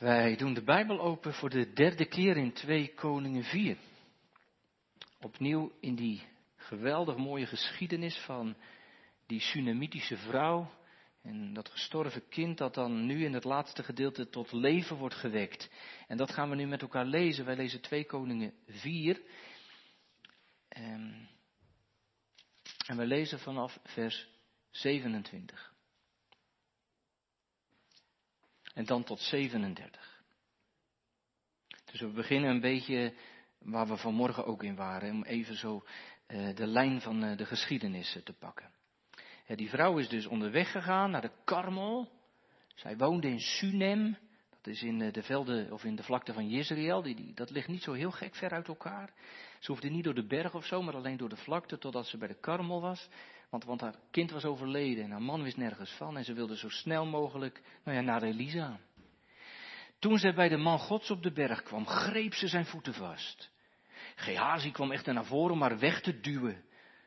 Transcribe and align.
Wij 0.00 0.36
doen 0.36 0.54
de 0.54 0.62
Bijbel 0.62 1.00
open 1.00 1.34
voor 1.34 1.50
de 1.50 1.72
derde 1.72 2.06
keer 2.06 2.36
in 2.36 2.52
2 2.52 2.94
Koningen 2.94 3.44
4. 3.44 3.76
Opnieuw 5.20 5.72
in 5.80 5.94
die 5.94 6.22
geweldig 6.56 7.16
mooie 7.16 7.46
geschiedenis 7.46 8.18
van 8.18 8.56
die 9.26 9.40
Sunamitische 9.40 10.16
vrouw 10.16 10.70
en 11.22 11.52
dat 11.54 11.68
gestorven 11.68 12.28
kind 12.28 12.58
dat 12.58 12.74
dan 12.74 13.06
nu 13.06 13.24
in 13.24 13.34
het 13.34 13.44
laatste 13.44 13.82
gedeelte 13.82 14.28
tot 14.28 14.52
leven 14.52 14.96
wordt 14.96 15.14
gewekt. 15.14 15.70
En 16.06 16.16
dat 16.16 16.30
gaan 16.32 16.50
we 16.50 16.56
nu 16.56 16.66
met 16.66 16.82
elkaar 16.82 17.06
lezen. 17.06 17.44
Wij 17.44 17.56
lezen 17.56 17.80
2 17.80 18.04
Koningen 18.04 18.54
4. 18.66 19.20
En, 20.68 21.28
en 22.86 22.96
we 22.96 23.06
lezen 23.06 23.38
vanaf 23.38 23.78
vers 23.84 24.28
27. 24.70 25.69
En 28.74 28.84
dan 28.84 29.04
tot 29.04 29.20
37. 29.20 30.22
Dus 31.84 32.00
we 32.00 32.06
beginnen 32.06 32.50
een 32.50 32.60
beetje 32.60 33.14
waar 33.58 33.86
we 33.86 33.96
vanmorgen 33.96 34.46
ook 34.46 34.62
in 34.62 34.76
waren, 34.76 35.12
om 35.12 35.24
even 35.24 35.56
zo 35.56 35.84
uh, 36.28 36.54
de 36.54 36.66
lijn 36.66 37.00
van 37.00 37.24
uh, 37.24 37.36
de 37.36 37.46
geschiedenis 37.46 38.18
te 38.24 38.32
pakken. 38.32 38.70
Die 39.56 39.68
vrouw 39.68 39.98
is 39.98 40.08
dus 40.08 40.26
onderweg 40.26 40.70
gegaan 40.70 41.10
naar 41.10 41.20
de 41.20 41.32
Karmel. 41.44 42.08
Zij 42.74 42.96
woonde 42.96 43.28
in 43.28 43.40
Sunem. 43.40 44.16
Dat 44.50 44.66
is 44.74 44.82
in 44.82 45.00
eh, 45.00 45.12
de 45.12 45.22
velden 45.22 45.72
of 45.72 45.84
in 45.84 45.96
de 45.96 46.02
vlakte 46.02 46.32
van 46.32 46.48
Jezreel. 46.48 47.02
Die, 47.02 47.14
die, 47.14 47.34
dat 47.34 47.50
ligt 47.50 47.68
niet 47.68 47.82
zo 47.82 47.92
heel 47.92 48.10
gek 48.10 48.34
ver 48.34 48.50
uit 48.50 48.68
elkaar. 48.68 49.12
Ze 49.58 49.70
hoefde 49.70 49.88
niet 49.88 50.04
door 50.04 50.14
de 50.14 50.26
berg 50.26 50.54
of 50.54 50.66
zo, 50.66 50.82
maar 50.82 50.94
alleen 50.94 51.16
door 51.16 51.28
de 51.28 51.36
vlakte 51.36 51.78
totdat 51.78 52.06
ze 52.06 52.16
bij 52.16 52.28
de 52.28 52.40
Karmel 52.40 52.80
was. 52.80 53.08
Want, 53.50 53.64
want 53.64 53.80
haar 53.80 53.94
kind 54.10 54.30
was 54.30 54.44
overleden 54.44 55.04
en 55.04 55.10
haar 55.10 55.22
man 55.22 55.42
wist 55.42 55.56
nergens 55.56 55.90
van. 55.90 56.16
En 56.16 56.24
ze 56.24 56.32
wilde 56.32 56.56
zo 56.56 56.68
snel 56.68 57.06
mogelijk 57.06 57.62
nou 57.84 57.96
ja, 57.96 58.02
naar 58.02 58.22
Elisa. 58.22 58.80
Toen 59.98 60.18
zij 60.18 60.34
bij 60.34 60.48
de 60.48 60.56
man 60.56 60.78
Gods 60.78 61.10
op 61.10 61.22
de 61.22 61.32
berg 61.32 61.62
kwam, 61.62 61.86
greep 61.86 62.34
ze 62.34 62.48
zijn 62.48 62.66
voeten 62.66 62.94
vast. 62.94 63.50
Gehazi 64.14 64.70
kwam 64.70 64.92
echter 64.92 65.14
naar 65.14 65.24
voren 65.24 65.52
om 65.52 65.60
haar 65.60 65.78
weg 65.78 66.00
te 66.00 66.20
duwen. 66.20 66.64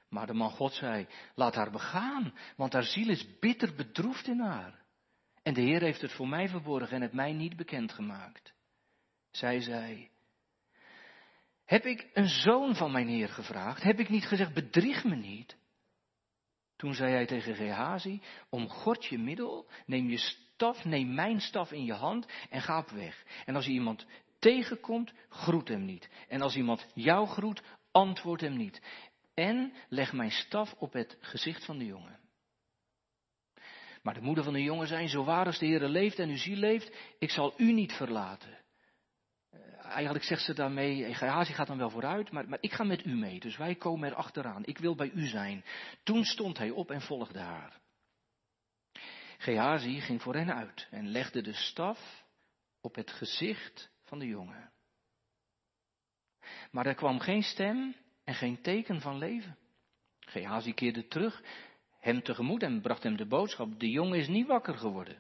Maar 0.09 0.28
de 0.28 0.34
man 0.34 0.50
God 0.50 0.73
zei, 0.73 1.08
laat 1.36 1.56
haar 1.56 1.72
begaan, 1.72 2.34
want 2.56 2.73
haar 2.73 2.84
ziel 2.84 3.10
is 3.10 3.39
bitter 3.39 3.76
bedroefd 3.76 4.28
in 4.28 4.39
haar. 4.39 4.82
En 5.44 5.54
de 5.54 5.62
Heer 5.62 5.82
heeft 5.82 6.02
het 6.02 6.12
voor 6.12 6.28
mij 6.28 6.50
verborgen 6.50 6.95
en 6.95 7.02
het 7.02 7.14
mij 7.14 7.34
niet 7.34 7.56
bekendgemaakt. 7.56 8.54
Zij 9.32 9.62
zei, 9.62 10.10
heb 11.66 11.86
ik 11.86 12.10
een 12.14 12.28
zoon 12.28 12.76
van 12.76 12.92
mijn 12.92 13.08
Heer 13.08 13.30
gevraagd? 13.30 13.84
Heb 13.84 14.00
ik 14.00 14.10
niet 14.10 14.26
gezegd, 14.26 14.54
bedrieg 14.54 15.04
me 15.04 15.16
niet? 15.16 15.56
Toen 16.84 16.94
zei 16.94 17.14
hij 17.14 17.26
tegen 17.26 17.56
Gehazi, 17.56 18.22
omgord 18.50 19.06
je 19.06 19.17
middel, 19.17 19.70
neem 19.86 20.09
je 20.09 20.17
staf, 20.17 20.86
neem 20.86 21.14
mijn 21.14 21.42
staf 21.42 21.72
in 21.72 21.86
je 21.86 21.94
hand 21.94 22.28
en 22.50 22.62
ga 22.62 22.78
op 22.78 22.89
weg. 22.89 23.23
En 23.45 23.56
als 23.56 23.66
je 23.66 23.72
iemand 23.72 24.06
tegenkomt, 24.39 25.14
groet 25.30 25.67
hem 25.67 25.86
niet. 25.86 26.09
En 26.28 26.42
als 26.42 26.56
iemand 26.56 26.88
jou 26.94 27.28
groet, 27.28 27.61
antwoord 27.92 28.42
hem 28.42 28.58
niet. 28.58 28.81
En 29.34 29.73
leg 29.89 30.14
mijn 30.14 30.31
staf 30.31 30.73
op 30.73 30.94
het 30.94 31.17
gezicht 31.20 31.66
van 31.66 31.78
de 31.78 31.86
jongen. 31.86 32.20
Maar 34.02 34.14
de 34.14 34.22
moeder 34.22 34.44
van 34.44 34.54
de 34.54 34.64
jongen 34.64 34.88
zei, 34.88 35.08
zo 35.08 35.23
waar 35.23 35.45
als 35.45 35.59
de 35.59 35.66
Heer 35.66 35.88
leeft 35.88 36.20
en 36.20 36.30
uw 36.30 36.38
ziel 36.38 36.58
leeft, 36.58 36.95
ik 37.20 37.31
zal 37.31 37.54
u 37.58 37.72
niet 37.72 37.94
verlaten. 37.94 38.62
Eigenlijk 39.94 40.25
zegt 40.25 40.44
ze 40.44 40.53
daarmee, 40.53 41.13
Gehazi 41.13 41.53
gaat 41.53 41.67
dan 41.67 41.77
wel 41.77 41.89
vooruit, 41.89 42.31
maar, 42.31 42.49
maar 42.49 42.58
ik 42.61 42.73
ga 42.73 42.83
met 42.83 43.05
u 43.05 43.16
mee, 43.16 43.39
dus 43.39 43.58
wij 43.58 43.75
komen 43.75 44.09
er 44.09 44.16
achteraan. 44.16 44.66
Ik 44.66 44.77
wil 44.77 44.95
bij 44.95 45.11
u 45.13 45.27
zijn. 45.27 45.63
Toen 46.03 46.23
stond 46.23 46.58
hij 46.58 46.69
op 46.69 46.91
en 46.91 47.02
volgde 47.02 47.39
haar. 47.39 47.81
Gehazi 49.38 49.99
ging 49.99 50.21
voor 50.21 50.36
hen 50.36 50.53
uit 50.55 50.88
en 50.91 51.08
legde 51.08 51.41
de 51.41 51.53
staf 51.53 52.25
op 52.81 52.95
het 52.95 53.11
gezicht 53.11 53.91
van 54.03 54.19
de 54.19 54.27
jongen. 54.27 54.71
Maar 56.71 56.86
er 56.86 56.95
kwam 56.95 57.19
geen 57.19 57.44
stem 57.44 57.95
en 58.23 58.33
geen 58.33 58.61
teken 58.61 59.02
van 59.02 59.17
leven. 59.17 59.58
Gehazi 60.19 60.73
keerde 60.73 61.08
terug, 61.08 61.43
hem 61.99 62.23
tegemoet 62.23 62.64
en 62.64 62.82
bracht 62.82 63.03
hem 63.03 63.17
de 63.17 63.26
boodschap, 63.26 63.80
de 63.80 63.89
jongen 63.89 64.20
is 64.20 64.27
niet 64.27 64.48
wakker 64.48 64.77
geworden. 64.77 65.17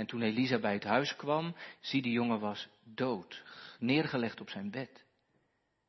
En 0.00 0.06
toen 0.06 0.22
Elisa 0.22 0.58
bij 0.58 0.72
het 0.72 0.84
huis 0.84 1.16
kwam, 1.16 1.54
zie 1.80 2.02
de 2.02 2.10
jongen 2.10 2.40
was 2.40 2.68
dood, 2.84 3.42
neergelegd 3.78 4.40
op 4.40 4.50
zijn 4.50 4.70
bed. 4.70 5.04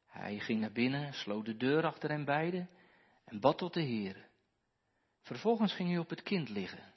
Hij 0.08 0.40
ging 0.40 0.60
naar 0.60 0.72
binnen, 0.72 1.14
sloot 1.14 1.46
de 1.46 1.58
deur 1.58 1.86
achter 1.86 2.10
hen 2.10 2.26
beiden 2.26 2.70
en 3.26 3.40
bad 3.40 3.58
tot 3.58 3.74
de 3.74 3.82
Heer. 3.82 4.30
Vervolgens 5.22 5.74
ging 5.74 5.90
hij 5.90 5.98
op 5.98 6.10
het 6.10 6.24
kind 6.24 6.50
liggen, 6.50 6.94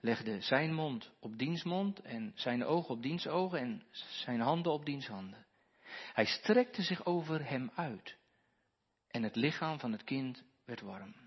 legde 0.00 0.40
zijn 0.40 0.74
mond 0.74 1.10
op 1.20 1.38
diens 1.38 1.62
mond 1.62 2.00
en 2.00 2.32
zijn 2.34 2.64
ogen 2.64 2.94
op 2.94 3.02
diens 3.02 3.26
ogen 3.26 3.58
en 3.58 3.82
zijn 3.92 4.40
handen 4.40 4.72
op 4.72 4.84
diens 4.84 5.06
handen. 5.06 5.46
Hij 6.12 6.24
strekte 6.24 6.82
zich 6.82 7.04
over 7.04 7.48
hem 7.48 7.70
uit. 7.74 8.16
En 9.08 9.22
het 9.22 9.36
lichaam 9.36 9.78
van 9.78 9.92
het 9.92 10.04
kind 10.04 10.44
werd 10.64 10.80
warm. 10.80 11.21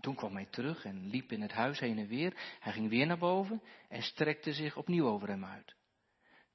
Toen 0.00 0.14
kwam 0.14 0.34
hij 0.34 0.46
terug 0.50 0.84
en 0.84 1.06
liep 1.06 1.32
in 1.32 1.42
het 1.42 1.52
huis 1.52 1.78
heen 1.78 1.98
en 1.98 2.06
weer. 2.06 2.56
Hij 2.60 2.72
ging 2.72 2.88
weer 2.88 3.06
naar 3.06 3.18
boven 3.18 3.62
en 3.88 4.02
strekte 4.02 4.52
zich 4.52 4.76
opnieuw 4.76 5.06
over 5.06 5.28
hem 5.28 5.44
uit. 5.44 5.74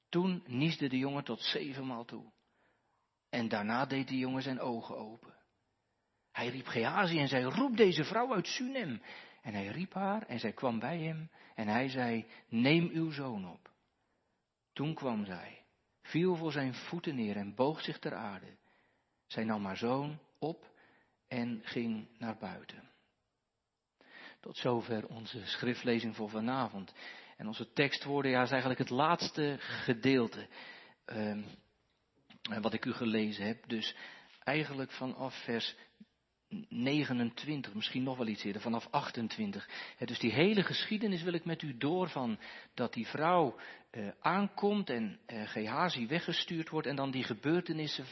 Toen 0.08 0.42
niesde 0.46 0.88
de 0.88 0.98
jongen 0.98 1.24
tot 1.24 1.40
zevenmaal 1.40 2.04
toe. 2.04 2.32
En 3.30 3.48
daarna 3.48 3.86
deed 3.86 4.08
de 4.08 4.18
jongen 4.18 4.42
zijn 4.42 4.60
ogen 4.60 4.96
open. 4.96 5.34
Hij 6.32 6.48
riep 6.48 6.66
Gehazi 6.66 7.18
en 7.18 7.28
zei, 7.28 7.44
roep 7.44 7.76
deze 7.76 8.04
vrouw 8.04 8.34
uit 8.34 8.46
Sunem. 8.46 9.02
En 9.42 9.54
hij 9.54 9.66
riep 9.66 9.94
haar 9.94 10.26
en 10.26 10.38
zij 10.38 10.52
kwam 10.52 10.78
bij 10.78 10.98
hem 10.98 11.30
en 11.54 11.68
hij 11.68 11.88
zei, 11.88 12.26
neem 12.48 12.88
uw 12.92 13.10
zoon 13.10 13.48
op. 13.48 13.70
Toen 14.72 14.94
kwam 14.94 15.24
zij 15.24 15.64
viel 16.02 16.36
voor 16.36 16.52
zijn 16.52 16.74
voeten 16.74 17.14
neer 17.14 17.36
en 17.36 17.54
boog 17.54 17.80
zich 17.80 17.98
ter 17.98 18.14
aarde. 18.14 18.56
Zij 19.26 19.44
nam 19.44 19.64
haar 19.64 19.76
zoon 19.76 20.18
op 20.38 20.70
en 21.28 21.60
ging 21.62 22.08
naar 22.18 22.36
buiten. 22.36 22.93
Tot 24.44 24.56
zover 24.56 25.06
onze 25.06 25.46
schriftlezing 25.46 26.16
voor 26.16 26.30
vanavond. 26.30 26.94
En 27.36 27.46
onze 27.46 27.72
tekstwoorden, 27.72 28.30
ja, 28.30 28.42
is 28.42 28.50
eigenlijk 28.50 28.80
het 28.80 28.90
laatste 28.90 29.56
gedeelte 29.58 30.46
uh, 31.06 31.36
wat 32.60 32.72
ik 32.72 32.84
u 32.84 32.92
gelezen 32.92 33.46
heb. 33.46 33.68
Dus 33.68 33.96
eigenlijk 34.42 34.90
vanaf 34.90 35.34
vers 35.44 35.74
29, 36.68 37.74
misschien 37.74 38.02
nog 38.02 38.16
wel 38.16 38.26
iets 38.26 38.44
eerder, 38.44 38.62
vanaf 38.62 38.88
28. 38.90 39.68
dus 39.98 40.18
die 40.18 40.32
hele 40.32 40.62
geschiedenis 40.62 41.22
wil 41.22 41.32
ik 41.32 41.44
met 41.44 41.62
u 41.62 41.76
door 41.76 42.08
van 42.08 42.38
dat 42.74 42.92
die 42.92 43.06
vrouw 43.06 43.60
uh, 43.92 44.08
aankomt 44.20 44.90
en 44.90 45.18
uh, 45.26 45.48
Gehazi 45.48 46.06
weggestuurd 46.06 46.68
wordt 46.68 46.86
en 46.86 46.96
dan 46.96 47.10
die 47.10 47.24
gebeurtenissen 47.24 48.04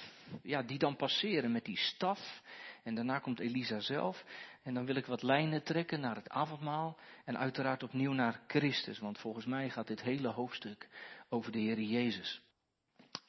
ja, 0.42 0.62
die 0.62 0.78
dan 0.78 0.96
passeren 0.96 1.52
met 1.52 1.64
die 1.64 1.78
staf. 1.78 2.42
En 2.82 2.94
daarna 2.94 3.18
komt 3.18 3.40
Elisa 3.40 3.80
zelf. 3.80 4.24
En 4.62 4.74
dan 4.74 4.84
wil 4.84 4.96
ik 4.96 5.06
wat 5.06 5.22
lijnen 5.22 5.62
trekken 5.62 6.00
naar 6.00 6.16
het 6.16 6.28
avondmaal 6.28 6.98
en 7.24 7.38
uiteraard 7.38 7.82
opnieuw 7.82 8.12
naar 8.12 8.40
Christus. 8.46 8.98
Want 8.98 9.18
volgens 9.18 9.46
mij 9.46 9.70
gaat 9.70 9.86
dit 9.86 10.02
hele 10.02 10.28
hoofdstuk 10.28 10.88
over 11.28 11.52
de 11.52 11.58
Heer 11.58 11.80
Jezus. 11.80 12.42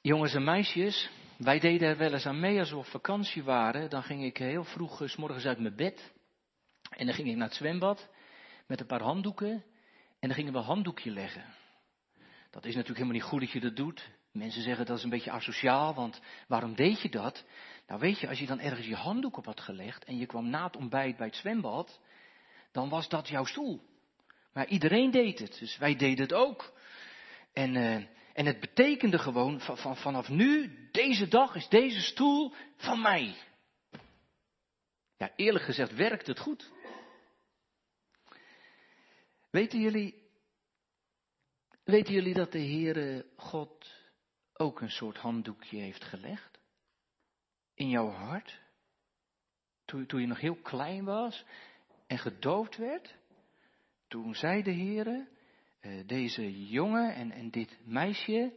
Jongens 0.02 0.34
en 0.34 0.44
meisjes, 0.44 1.10
wij 1.38 1.60
deden 1.60 1.90
er 1.90 1.98
wel 1.98 2.14
eens 2.14 2.26
aan 2.26 2.40
mee 2.40 2.60
als 2.60 2.70
we 2.70 2.78
op 2.78 2.86
vakantie 2.86 3.44
waren. 3.44 3.90
Dan 3.90 4.04
ging 4.04 4.24
ik 4.24 4.38
heel 4.38 4.64
vroeg 4.64 5.02
s 5.06 5.16
morgens 5.16 5.46
uit 5.46 5.60
mijn 5.60 5.76
bed. 5.76 6.14
En 6.90 7.06
dan 7.06 7.16
ging 7.16 7.28
ik 7.28 7.36
naar 7.36 7.48
het 7.48 7.58
zwembad 7.58 8.10
met 8.68 8.80
een 8.80 8.86
paar 8.86 9.02
handdoeken. 9.02 9.64
En 10.20 10.30
dan 10.30 10.34
gingen 10.34 10.54
we 10.54 10.60
handdoekje 10.60 11.12
leggen. 11.12 11.46
Dat 12.50 12.66
is 12.66 12.76
natuurlijk 12.76 12.98
helemaal 12.98 13.14
niet 13.14 13.30
goed 13.30 13.40
dat 13.40 13.52
je 13.52 13.60
dat 13.60 13.76
doet. 13.76 14.10
Mensen 14.34 14.62
zeggen 14.62 14.86
dat 14.86 14.98
is 14.98 15.04
een 15.04 15.10
beetje 15.10 15.32
asociaal, 15.32 15.94
want 15.94 16.22
waarom 16.48 16.76
deed 16.76 17.02
je 17.02 17.10
dat? 17.10 17.46
Nou 17.88 18.00
weet 18.00 18.20
je, 18.20 18.28
als 18.28 18.40
je 18.40 18.46
dan 18.46 18.60
ergens 18.60 18.88
je 18.88 18.96
handdoek 18.96 19.38
op 19.38 19.46
had 19.46 19.62
gelegd 19.62 20.04
en 20.04 20.18
je 20.18 20.26
kwam 20.26 20.50
na 20.50 20.64
het 20.64 20.76
ontbijt 20.76 21.18
bij 21.18 21.28
het 21.28 21.36
zwembad, 21.36 22.00
dan 22.72 22.90
was 22.90 23.10
dat 23.10 23.28
jouw 23.28 23.46
stoel. 23.46 23.82
Maar 24.54 24.68
iedereen 24.68 25.12
deed 25.12 25.40
het, 25.40 25.60
dus 25.60 25.78
wij 25.78 25.96
deden 25.96 26.24
het 26.24 26.34
ook. 26.34 26.74
En, 27.54 27.76
uh, 27.76 27.96
en 28.34 28.46
het 28.46 28.60
betekende 28.60 29.20
gewoon, 29.20 29.60
van, 29.60 29.78
van, 29.78 29.98
vanaf 29.98 30.30
nu, 30.30 30.78
deze 30.92 31.28
dag 31.28 31.56
is 31.56 31.68
deze 31.68 32.02
stoel 32.02 32.54
van 32.76 33.02
mij. 33.02 33.36
Ja, 35.18 35.32
eerlijk 35.36 35.66
gezegd 35.66 35.94
werkt 35.96 36.28
het 36.28 36.40
goed. 36.40 36.72
Weten 39.50 39.80
jullie, 39.80 40.24
weten 41.84 42.14
jullie 42.14 42.34
dat 42.34 42.52
de 42.52 42.60
Heere 42.60 43.26
God 43.36 44.03
ook 44.54 44.82
een 44.82 44.92
soort 44.92 45.18
handdoekje 45.18 45.78
heeft 45.78 46.04
gelegd? 46.04 46.60
In 47.74 47.90
jouw 47.90 48.10
hart? 48.10 48.62
Toen, 49.86 50.06
toen 50.06 50.22
je 50.22 50.28
nog 50.28 50.40
heel 50.40 50.62
klein 50.62 51.04
was 51.04 51.46
en 52.08 52.18
gedoofd 52.18 52.78
werd? 52.78 53.16
Toen 54.08 54.36
zei 54.36 54.64
de 54.64 54.74
Heere, 54.74 55.28
uh, 55.82 56.08
deze 56.08 56.68
jongen 56.68 57.16
en, 57.16 57.32
en 57.32 57.52
dit 57.52 57.78
meisje, 57.86 58.54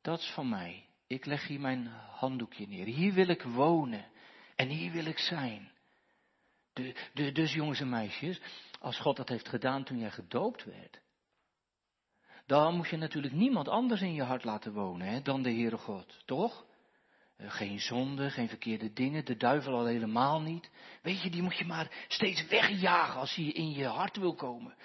dat 0.00 0.18
is 0.18 0.30
van 0.30 0.48
mij. 0.48 0.86
Ik 1.06 1.24
leg 1.24 1.46
hier 1.46 1.60
mijn 1.60 1.86
handdoekje 1.86 2.66
neer. 2.66 2.86
Hier 2.86 3.12
wil 3.12 3.28
ik 3.28 3.42
wonen 3.42 4.06
en 4.56 4.68
hier 4.68 4.92
wil 4.92 5.06
ik 5.06 5.18
zijn. 5.18 5.70
De, 6.72 6.94
de, 7.14 7.32
dus 7.32 7.52
jongens 7.52 7.80
en 7.80 7.88
meisjes, 7.88 8.40
als 8.80 8.98
God 8.98 9.16
dat 9.16 9.28
heeft 9.28 9.48
gedaan 9.48 9.84
toen 9.84 9.98
jij 9.98 10.10
gedoopt 10.10 10.64
werd, 10.64 11.00
dan 12.48 12.76
moet 12.76 12.88
je 12.88 12.96
natuurlijk 12.96 13.34
niemand 13.34 13.68
anders 13.68 14.00
in 14.00 14.14
je 14.14 14.22
hart 14.22 14.44
laten 14.44 14.72
wonen 14.72 15.06
hè, 15.06 15.22
dan 15.22 15.42
de 15.42 15.50
Heere 15.50 15.76
God, 15.76 16.22
toch? 16.24 16.66
Eh, 17.36 17.50
geen 17.50 17.80
zonde, 17.80 18.30
geen 18.30 18.48
verkeerde 18.48 18.92
dingen, 18.92 19.24
de 19.24 19.36
duivel 19.36 19.72
al 19.72 19.86
helemaal 19.86 20.40
niet. 20.40 20.70
Weet 21.02 21.22
je, 21.22 21.30
die 21.30 21.42
moet 21.42 21.56
je 21.56 21.64
maar 21.64 22.04
steeds 22.08 22.46
wegjagen 22.46 23.20
als 23.20 23.34
hij 23.34 23.44
in 23.44 23.70
je 23.70 23.86
hart 23.86 24.16
wil 24.16 24.34
komen. 24.34 24.76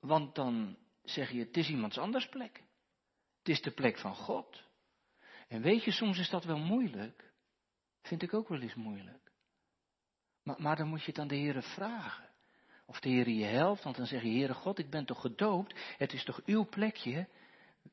Want 0.00 0.34
dan 0.34 0.76
zeg 1.02 1.30
je, 1.30 1.38
het 1.38 1.56
is 1.56 1.68
iemands 1.68 1.98
anders 1.98 2.28
plek. 2.28 2.62
Het 3.38 3.48
is 3.48 3.62
de 3.62 3.70
plek 3.70 3.98
van 3.98 4.14
God. 4.14 4.62
En 5.48 5.62
weet 5.62 5.84
je, 5.84 5.90
soms 5.90 6.18
is 6.18 6.30
dat 6.30 6.44
wel 6.44 6.58
moeilijk. 6.58 7.32
Vind 8.02 8.22
ik 8.22 8.34
ook 8.34 8.48
wel 8.48 8.60
eens 8.60 8.74
moeilijk. 8.74 9.32
Maar, 10.42 10.62
maar 10.62 10.76
dan 10.76 10.88
moet 10.88 11.02
je 11.02 11.10
het 11.10 11.18
aan 11.20 11.28
de 11.28 11.36
Heere 11.36 11.62
vragen. 11.62 12.25
Of 12.86 13.00
de 13.00 13.08
Heer 13.08 13.28
je 13.28 13.44
helpt, 13.44 13.82
want 13.82 13.96
dan 13.96 14.06
zeg 14.06 14.22
je, 14.22 14.28
Heere 14.28 14.54
God, 14.54 14.78
ik 14.78 14.90
ben 14.90 15.04
toch 15.04 15.20
gedoopt, 15.20 15.74
het 15.96 16.12
is 16.12 16.24
toch 16.24 16.40
uw 16.44 16.68
plekje. 16.68 17.28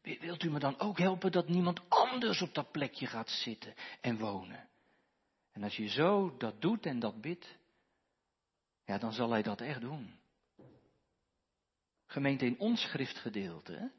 Wilt 0.02 0.44
u 0.44 0.50
me 0.50 0.60
dan 0.60 0.80
ook 0.80 0.98
helpen 0.98 1.32
dat 1.32 1.48
niemand 1.48 1.90
anders 1.90 2.42
op 2.42 2.54
dat 2.54 2.72
plekje 2.72 3.08
gaat 3.08 3.30
zitten 3.30 3.74
en 4.02 4.18
wonen? 4.18 4.70
En 5.52 5.64
als 5.64 5.76
je 5.76 5.88
zo 5.88 6.38
dat 6.38 6.62
doet 6.62 6.86
en 6.86 7.00
dat 7.00 7.22
bidt, 7.22 7.58
ja, 8.86 8.98
dan 8.98 9.14
zal 9.14 9.32
hij 9.32 9.42
dat 9.42 9.62
echt 9.62 9.82
doen. 9.82 10.20
Gemeente 12.06 12.46
in 12.46 12.60
ons 12.60 12.82
schriftgedeelte 12.82 13.92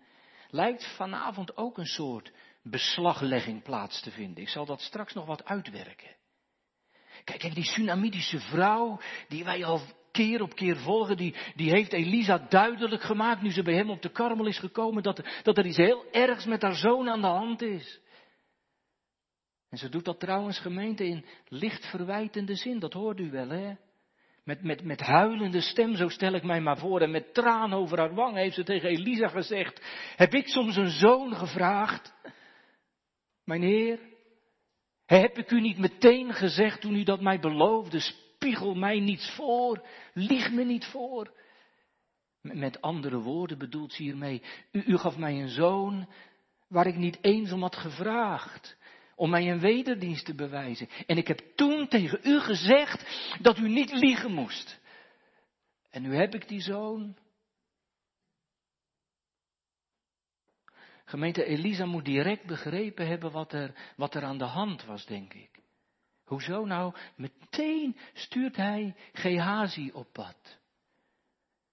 lijkt 0.50 0.96
vanavond 0.96 1.56
ook 1.56 1.78
een 1.78 1.86
soort 1.86 2.32
beslaglegging 2.62 3.62
plaats 3.62 4.02
te 4.02 4.10
vinden. 4.10 4.42
Ik 4.42 4.48
zal 4.48 4.66
dat 4.66 4.80
straks 4.80 5.12
nog 5.12 5.26
wat 5.26 5.44
uitwerken. 5.44 6.16
Kijk, 7.24 7.42
en 7.42 7.54
die 7.54 7.64
Sunamitische 7.64 8.40
vrouw, 8.40 9.00
die 9.28 9.44
wij 9.44 9.64
al 9.64 9.80
keer 10.14 10.42
op 10.42 10.54
keer 10.54 10.76
volgen, 10.76 11.16
die, 11.16 11.34
die 11.54 11.70
heeft 11.70 11.92
Elisa 11.92 12.46
duidelijk 12.48 13.02
gemaakt, 13.02 13.42
nu 13.42 13.50
ze 13.50 13.62
bij 13.62 13.74
hem 13.74 13.90
op 13.90 14.02
de 14.02 14.10
karmel 14.10 14.46
is 14.46 14.58
gekomen, 14.58 15.02
dat, 15.02 15.22
dat 15.42 15.58
er 15.58 15.66
iets 15.66 15.76
heel 15.76 16.04
ergs 16.10 16.44
met 16.44 16.62
haar 16.62 16.74
zoon 16.74 17.08
aan 17.08 17.20
de 17.20 17.26
hand 17.26 17.62
is. 17.62 18.00
En 19.70 19.78
ze 19.78 19.88
doet 19.88 20.04
dat 20.04 20.20
trouwens 20.20 20.58
gemeente 20.58 21.06
in 21.06 21.24
licht 21.48 21.86
verwijtende 21.86 22.54
zin, 22.54 22.78
dat 22.78 22.92
hoort 22.92 23.20
u 23.20 23.30
wel 23.30 23.48
hè. 23.48 23.74
Met, 24.44 24.62
met, 24.62 24.82
met 24.82 25.00
huilende 25.00 25.60
stem, 25.60 25.96
zo 25.96 26.08
stel 26.08 26.32
ik 26.32 26.42
mij 26.42 26.60
maar 26.60 26.78
voor, 26.78 27.00
en 27.00 27.10
met 27.10 27.34
traan 27.34 27.72
over 27.72 27.98
haar 27.98 28.14
wang 28.14 28.36
heeft 28.36 28.54
ze 28.54 28.64
tegen 28.64 28.88
Elisa 28.88 29.28
gezegd, 29.28 29.82
heb 30.16 30.34
ik 30.34 30.48
soms 30.48 30.76
een 30.76 30.90
zoon 30.90 31.34
gevraagd? 31.34 32.14
Mijn 33.44 33.62
heer, 33.62 33.98
heb 35.06 35.38
ik 35.38 35.50
u 35.50 35.60
niet 35.60 35.78
meteen 35.78 36.32
gezegd 36.32 36.80
toen 36.80 36.94
u 36.94 37.02
dat 37.02 37.20
mij 37.20 37.40
beloofde, 37.40 38.00
spiegel 38.44 38.74
mij 38.74 39.00
niets 39.00 39.30
voor, 39.30 39.86
lieg 40.12 40.52
me 40.52 40.64
niet 40.64 40.84
voor. 40.84 41.32
Met 42.40 42.80
andere 42.80 43.18
woorden 43.18 43.58
bedoelt 43.58 43.92
ze 43.92 44.02
hiermee, 44.02 44.42
u, 44.72 44.82
u 44.86 44.96
gaf 44.96 45.16
mij 45.16 45.40
een 45.40 45.48
zoon 45.48 46.08
waar 46.68 46.86
ik 46.86 46.96
niet 46.96 47.18
eens 47.20 47.52
om 47.52 47.62
had 47.62 47.76
gevraagd 47.76 48.76
om 49.16 49.30
mij 49.30 49.50
een 49.50 49.60
wederdienst 49.60 50.24
te 50.24 50.34
bewijzen. 50.34 50.88
En 51.06 51.16
ik 51.16 51.28
heb 51.28 51.40
toen 51.54 51.88
tegen 51.88 52.20
u 52.22 52.40
gezegd 52.40 53.04
dat 53.40 53.58
u 53.58 53.68
niet 53.68 53.92
liegen 53.92 54.32
moest. 54.32 54.80
En 55.90 56.02
nu 56.02 56.14
heb 56.16 56.34
ik 56.34 56.48
die 56.48 56.60
zoon. 56.60 57.16
Gemeente 61.04 61.44
Elisa 61.44 61.86
moet 61.86 62.04
direct 62.04 62.46
begrepen 62.46 63.06
hebben 63.06 63.30
wat 63.30 63.52
er, 63.52 63.74
wat 63.96 64.14
er 64.14 64.22
aan 64.22 64.38
de 64.38 64.44
hand 64.44 64.84
was, 64.84 65.06
denk 65.06 65.34
ik. 65.34 65.53
Hoezo 66.24 66.64
nou? 66.64 66.94
Meteen 67.16 67.96
stuurt 68.12 68.56
hij 68.56 68.94
Gehazi 69.12 69.90
op 69.92 70.12
pad. 70.12 70.62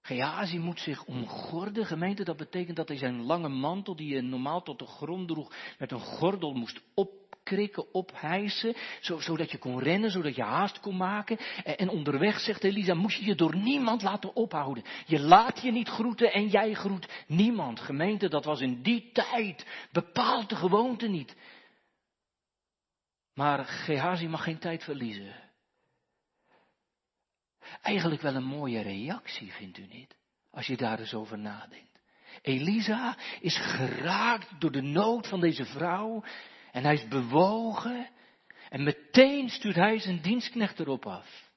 Gehazi 0.02 0.58
moet 0.58 0.80
zich 0.80 1.04
omgorden, 1.04 1.86
gemeente, 1.86 2.24
dat 2.24 2.36
betekent 2.36 2.76
dat 2.76 2.88
hij 2.88 2.96
zijn 2.96 3.22
lange 3.22 3.48
mantel, 3.48 3.96
die 3.96 4.12
hij 4.12 4.22
normaal 4.22 4.62
tot 4.62 4.78
de 4.78 4.86
grond 4.86 5.28
droeg, 5.28 5.52
met 5.78 5.92
een 5.92 6.00
gordel 6.00 6.52
moest 6.52 6.80
opkrikken, 6.94 7.94
ophijsen, 7.94 8.76
zodat 9.00 9.50
je 9.50 9.58
kon 9.58 9.78
rennen, 9.78 10.10
zodat 10.10 10.34
je 10.34 10.42
haast 10.42 10.80
kon 10.80 10.96
maken. 10.96 11.38
En, 11.64 11.76
en 11.76 11.88
onderweg, 11.88 12.40
zegt 12.40 12.64
Elisa, 12.64 12.94
moest 12.94 13.18
je 13.18 13.24
je 13.24 13.34
door 13.34 13.56
niemand 13.56 14.02
laten 14.02 14.36
ophouden. 14.36 14.84
Je 15.06 15.20
laat 15.20 15.62
je 15.62 15.72
niet 15.72 15.88
groeten 15.88 16.32
en 16.32 16.48
jij 16.48 16.74
groet 16.74 17.24
niemand. 17.26 17.80
Gemeente, 17.80 18.28
dat 18.28 18.44
was 18.44 18.60
in 18.60 18.82
die 18.82 19.10
tijd 19.12 19.66
bepaald 19.92 20.48
de 20.48 20.56
gewoonte 20.56 21.08
niet. 21.08 21.36
Maar 23.34 23.64
Gehazi 23.64 24.28
mag 24.28 24.42
geen 24.42 24.58
tijd 24.58 24.84
verliezen. 24.84 25.34
Eigenlijk 27.82 28.22
wel 28.22 28.34
een 28.34 28.44
mooie 28.44 28.80
reactie, 28.80 29.52
vindt 29.52 29.78
u 29.78 29.86
niet? 29.86 30.16
Als 30.50 30.66
je 30.66 30.76
daar 30.76 30.98
eens 30.98 31.14
over 31.14 31.38
nadenkt. 31.38 32.00
Elisa 32.42 33.16
is 33.40 33.56
geraakt 33.56 34.60
door 34.60 34.72
de 34.72 34.82
nood 34.82 35.28
van 35.28 35.40
deze 35.40 35.64
vrouw. 35.64 36.24
En 36.72 36.84
hij 36.84 36.94
is 36.94 37.08
bewogen. 37.08 38.10
En 38.68 38.82
meteen 38.82 39.48
stuurt 39.48 39.76
hij 39.76 39.98
zijn 39.98 40.22
dienstknecht 40.22 40.80
erop 40.80 41.06
af. 41.06 41.50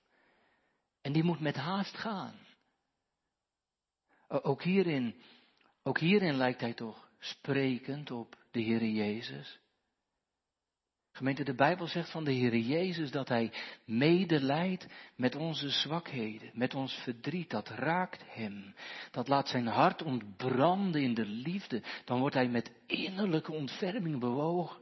En 1.02 1.12
die 1.12 1.24
moet 1.24 1.40
met 1.40 1.56
haast 1.56 1.98
gaan. 1.98 2.36
Ook 4.28 4.64
hierin, 4.64 5.22
ook 5.84 6.00
hierin 6.00 6.36
lijkt 6.36 6.62
hij 6.62 6.74
toch 6.74 7.10
sprekend 7.20 8.12
op 8.12 8.38
de 8.52 8.62
Heer 8.62 8.86
Jezus. 8.86 9.60
Gemeente, 11.16 11.44
de 11.44 11.56
Bijbel 11.56 11.88
zegt 11.88 12.12
van 12.12 12.24
de 12.24 12.32
Heer 12.32 12.58
Jezus 12.58 13.12
dat 13.12 13.28
Hij 13.28 13.52
medelijdt 13.86 14.88
met 15.16 15.36
onze 15.36 15.70
zwakheden, 15.70 16.52
met 16.54 16.74
ons 16.74 16.94
verdriet. 16.94 17.50
Dat 17.50 17.70
raakt 17.70 18.24
Hem. 18.28 18.76
Dat 19.12 19.28
laat 19.28 19.48
zijn 19.48 19.68
hart 19.68 20.02
ontbranden 20.02 21.02
in 21.02 21.14
de 21.14 21.26
liefde. 21.26 21.84
Dan 22.06 22.20
wordt 22.20 22.36
Hij 22.36 22.48
met 22.48 22.72
innerlijke 22.86 23.52
ontferming 23.52 24.20
bewogen. 24.20 24.82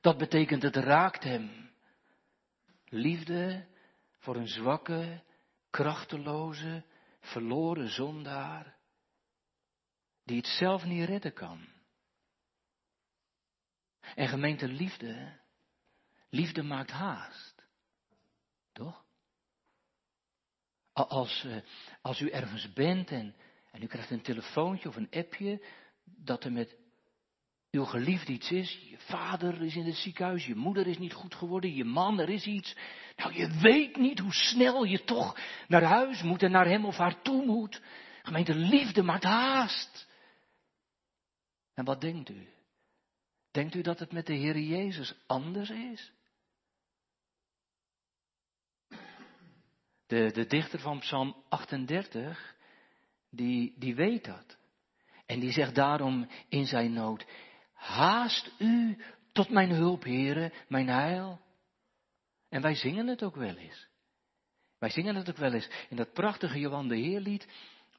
Dat 0.00 0.18
betekent 0.18 0.62
het 0.62 0.76
raakt 0.76 1.24
Hem. 1.24 1.70
Liefde 2.88 3.66
voor 4.18 4.36
een 4.36 4.48
zwakke, 4.48 5.22
krachteloze, 5.70 6.84
verloren 7.20 7.88
zondaar, 7.88 8.76
die 10.24 10.36
het 10.36 10.46
zelf 10.46 10.84
niet 10.84 11.08
redden 11.08 11.32
kan. 11.32 11.66
En 14.14 14.28
gemeente 14.28 14.68
liefde, 14.68 15.44
Liefde 16.36 16.62
maakt 16.62 16.90
haast. 16.90 17.64
Toch? 18.72 19.04
Als, 20.92 21.44
uh, 21.46 21.56
als 22.02 22.20
u 22.20 22.30
ergens 22.30 22.72
bent 22.72 23.10
en, 23.10 23.34
en 23.70 23.82
u 23.82 23.86
krijgt 23.86 24.10
een 24.10 24.22
telefoontje 24.22 24.88
of 24.88 24.96
een 24.96 25.10
appje 25.10 25.64
dat 26.04 26.44
er 26.44 26.52
met 26.52 26.76
uw 27.70 27.84
geliefde 27.84 28.32
iets 28.32 28.50
is. 28.50 28.86
Je 28.90 28.98
vader 28.98 29.62
is 29.62 29.76
in 29.76 29.84
het 29.84 29.94
ziekenhuis, 29.96 30.46
je 30.46 30.54
moeder 30.54 30.86
is 30.86 30.98
niet 30.98 31.12
goed 31.12 31.34
geworden, 31.34 31.74
je 31.74 31.84
man, 31.84 32.20
er 32.20 32.28
is 32.28 32.44
iets. 32.44 32.76
Nou, 33.16 33.34
je 33.34 33.58
weet 33.60 33.96
niet 33.96 34.18
hoe 34.18 34.32
snel 34.32 34.84
je 34.84 35.04
toch 35.04 35.38
naar 35.68 35.82
huis 35.82 36.22
moet 36.22 36.42
en 36.42 36.50
naar 36.50 36.66
hem 36.66 36.84
of 36.84 36.96
haar 36.96 37.22
toe 37.22 37.44
moet. 37.44 37.82
Gemeente, 38.22 38.54
liefde 38.54 39.02
maakt 39.02 39.24
haast. 39.24 40.08
En 41.74 41.84
wat 41.84 42.00
denkt 42.00 42.28
u? 42.28 42.48
Denkt 43.50 43.74
u 43.74 43.80
dat 43.80 43.98
het 43.98 44.12
met 44.12 44.26
de 44.26 44.34
Heer 44.34 44.58
Jezus 44.58 45.14
anders 45.26 45.70
is? 45.70 46.14
De, 50.06 50.30
de 50.32 50.46
dichter 50.46 50.78
van 50.78 50.98
Psalm 50.98 51.36
38, 51.48 52.54
die, 53.30 53.74
die 53.78 53.94
weet 53.94 54.24
dat. 54.24 54.56
En 55.26 55.40
die 55.40 55.52
zegt 55.52 55.74
daarom 55.74 56.28
in 56.48 56.66
zijn 56.66 56.92
nood, 56.92 57.26
haast 57.72 58.50
u 58.58 58.98
tot 59.32 59.48
mijn 59.48 59.70
hulp, 59.70 60.04
heren, 60.04 60.52
mijn 60.68 60.88
heil. 60.88 61.40
En 62.48 62.62
wij 62.62 62.74
zingen 62.74 63.06
het 63.06 63.22
ook 63.22 63.36
wel 63.36 63.56
eens. 63.56 63.88
Wij 64.78 64.90
zingen 64.90 65.14
het 65.14 65.28
ook 65.28 65.36
wel 65.36 65.52
eens 65.52 65.68
in 65.88 65.96
dat 65.96 66.12
prachtige 66.12 66.58
Johan 66.58 66.88
de 66.88 66.96
Heerlied, 66.96 67.48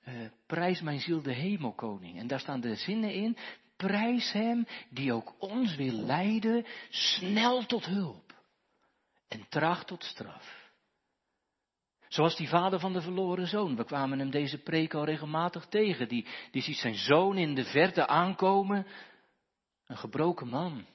uh, 0.07 0.13
prijs 0.45 0.81
mijn 0.81 0.99
ziel 0.99 1.21
de 1.21 1.33
hemelkoning. 1.33 2.19
En 2.19 2.27
daar 2.27 2.39
staan 2.39 2.61
de 2.61 2.75
zinnen 2.75 3.13
in, 3.13 3.37
prijs 3.77 4.31
hem 4.31 4.67
die 4.89 5.13
ook 5.13 5.35
ons 5.39 5.75
wil 5.75 5.93
leiden, 5.93 6.65
snel 6.89 7.65
tot 7.65 7.85
hulp 7.85 8.35
en 9.27 9.45
traag 9.49 9.85
tot 9.85 10.03
straf. 10.03 10.66
Zoals 12.07 12.35
die 12.35 12.47
vader 12.47 12.79
van 12.79 12.93
de 12.93 13.01
verloren 13.01 13.47
zoon. 13.47 13.75
We 13.75 13.85
kwamen 13.85 14.19
hem 14.19 14.29
deze 14.29 14.57
preek 14.57 14.93
al 14.93 15.05
regelmatig 15.05 15.65
tegen. 15.65 16.07
Die, 16.07 16.27
die 16.51 16.61
ziet 16.61 16.77
zijn 16.77 16.95
zoon 16.95 17.37
in 17.37 17.55
de 17.55 17.63
verte 17.63 18.07
aankomen. 18.07 18.87
Een 19.87 19.97
gebroken 19.97 20.47
man. 20.47 20.85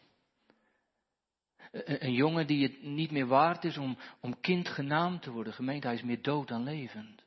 Een, 1.71 2.12
jongen 2.12 2.47
die 2.47 2.62
het 2.62 2.83
niet 2.83 3.11
meer 3.11 3.26
waard 3.26 3.64
is 3.64 3.78
om, 3.78 3.99
om 4.21 4.40
kind 4.40 4.69
genaamd 4.69 5.23
te 5.23 5.31
worden. 5.31 5.52
Gemeente, 5.52 5.87
hij 5.87 5.97
is 5.97 6.02
meer 6.02 6.23
dood 6.23 6.49
dan 6.49 6.62
levend. 6.62 7.23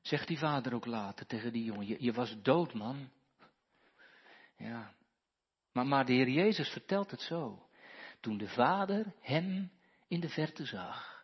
Zegt 0.00 0.28
die 0.28 0.38
vader 0.38 0.74
ook 0.74 0.86
later 0.86 1.26
tegen 1.26 1.52
die 1.52 1.64
jongen. 1.64 1.86
Je, 1.86 1.96
je 1.98 2.12
was 2.12 2.36
dood, 2.42 2.74
man. 2.74 3.10
Ja. 4.56 4.94
Maar, 5.72 5.86
maar 5.86 6.04
de 6.04 6.12
Heer 6.12 6.28
Jezus 6.28 6.68
vertelt 6.68 7.10
het 7.10 7.20
zo. 7.20 7.68
Toen 8.20 8.38
de 8.38 8.48
vader 8.48 9.12
hem 9.20 9.70
in 10.08 10.20
de 10.20 10.28
verte 10.28 10.64
zag 10.64 11.17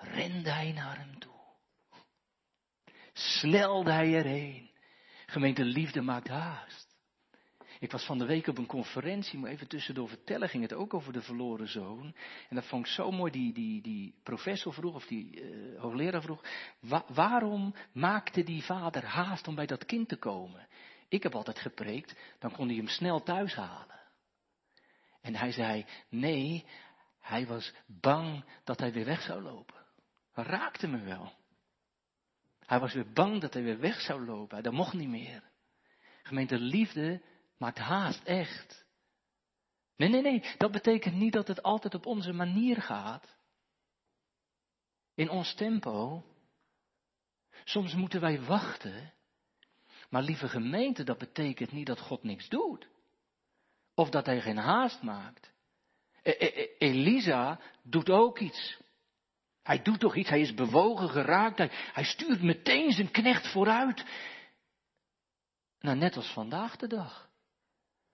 rende 0.00 0.50
hij 0.50 0.72
naar 0.72 0.98
hem 0.98 1.18
toe. 1.18 1.32
Snelde 3.12 3.92
hij 3.92 4.14
erheen. 4.14 4.70
Gemeente 5.26 5.64
liefde 5.64 6.00
maakt 6.00 6.28
haast. 6.28 6.88
Ik 7.80 7.92
was 7.92 8.04
van 8.04 8.18
de 8.18 8.26
week 8.26 8.46
op 8.46 8.58
een 8.58 8.66
conferentie, 8.66 9.38
moet 9.38 9.48
even 9.48 9.68
tussendoor 9.68 10.08
vertellen, 10.08 10.48
ging 10.48 10.62
het 10.62 10.72
ook 10.72 10.94
over 10.94 11.12
de 11.12 11.22
verloren 11.22 11.68
zoon. 11.68 12.14
En 12.48 12.56
dat 12.56 12.66
vond 12.66 12.86
ik 12.86 12.92
zo 12.92 13.10
mooi, 13.10 13.32
die, 13.32 13.52
die, 13.52 13.82
die 13.82 14.14
professor 14.22 14.72
vroeg, 14.72 14.94
of 14.94 15.06
die 15.06 15.40
uh, 15.40 15.80
hoogleraar 15.80 16.22
vroeg, 16.22 16.44
waarom 17.08 17.74
maakte 17.92 18.42
die 18.42 18.62
vader 18.62 19.04
haast 19.04 19.48
om 19.48 19.54
bij 19.54 19.66
dat 19.66 19.84
kind 19.84 20.08
te 20.08 20.16
komen? 20.16 20.68
Ik 21.08 21.22
heb 21.22 21.34
altijd 21.34 21.58
gepreekt, 21.58 22.18
dan 22.38 22.52
kon 22.52 22.66
hij 22.66 22.76
hem 22.76 22.88
snel 22.88 23.22
thuis 23.22 23.54
halen. 23.54 24.00
En 25.20 25.34
hij 25.34 25.52
zei, 25.52 25.86
nee, 26.08 26.64
hij 27.20 27.46
was 27.46 27.72
bang 27.86 28.44
dat 28.64 28.78
hij 28.78 28.92
weer 28.92 29.04
weg 29.04 29.22
zou 29.22 29.42
lopen. 29.42 29.77
Raakte 30.42 30.86
me 30.86 31.00
wel. 31.00 31.32
Hij 32.66 32.80
was 32.80 32.94
weer 32.94 33.12
bang 33.12 33.40
dat 33.40 33.52
hij 33.52 33.62
weer 33.62 33.78
weg 33.78 34.00
zou 34.00 34.24
lopen. 34.24 34.62
Dat 34.62 34.72
mocht 34.72 34.92
niet 34.92 35.08
meer. 35.08 35.42
Gemeente 36.22 36.58
liefde 36.58 37.22
maakt 37.56 37.78
haast, 37.78 38.24
echt. 38.24 38.86
Nee, 39.96 40.08
nee, 40.08 40.22
nee. 40.22 40.54
Dat 40.58 40.70
betekent 40.72 41.14
niet 41.14 41.32
dat 41.32 41.48
het 41.48 41.62
altijd 41.62 41.94
op 41.94 42.06
onze 42.06 42.32
manier 42.32 42.82
gaat. 42.82 43.36
In 45.14 45.30
ons 45.30 45.54
tempo. 45.54 46.24
Soms 47.64 47.94
moeten 47.94 48.20
wij 48.20 48.40
wachten. 48.40 49.12
Maar 50.10 50.22
lieve 50.22 50.48
gemeente, 50.48 51.04
dat 51.04 51.18
betekent 51.18 51.72
niet 51.72 51.86
dat 51.86 52.00
God 52.00 52.22
niks 52.22 52.48
doet. 52.48 52.88
Of 53.94 54.10
dat 54.10 54.26
hij 54.26 54.40
geen 54.40 54.56
haast 54.56 55.02
maakt. 55.02 55.52
E, 56.22 56.30
e, 56.30 56.46
e, 56.46 56.76
Elisa 56.78 57.60
doet 57.82 58.10
ook 58.10 58.38
iets. 58.38 58.80
Hij 59.68 59.82
doet 59.82 60.00
toch 60.00 60.16
iets, 60.16 60.28
hij 60.28 60.40
is 60.40 60.54
bewogen 60.54 61.08
geraakt, 61.08 61.58
hij, 61.92 62.04
stuurt 62.04 62.42
meteen 62.42 62.92
zijn 62.92 63.10
knecht 63.10 63.52
vooruit. 63.52 64.04
Nou, 65.80 65.96
net 65.96 66.16
als 66.16 66.32
vandaag 66.32 66.76
de 66.76 66.86
dag. 66.86 67.28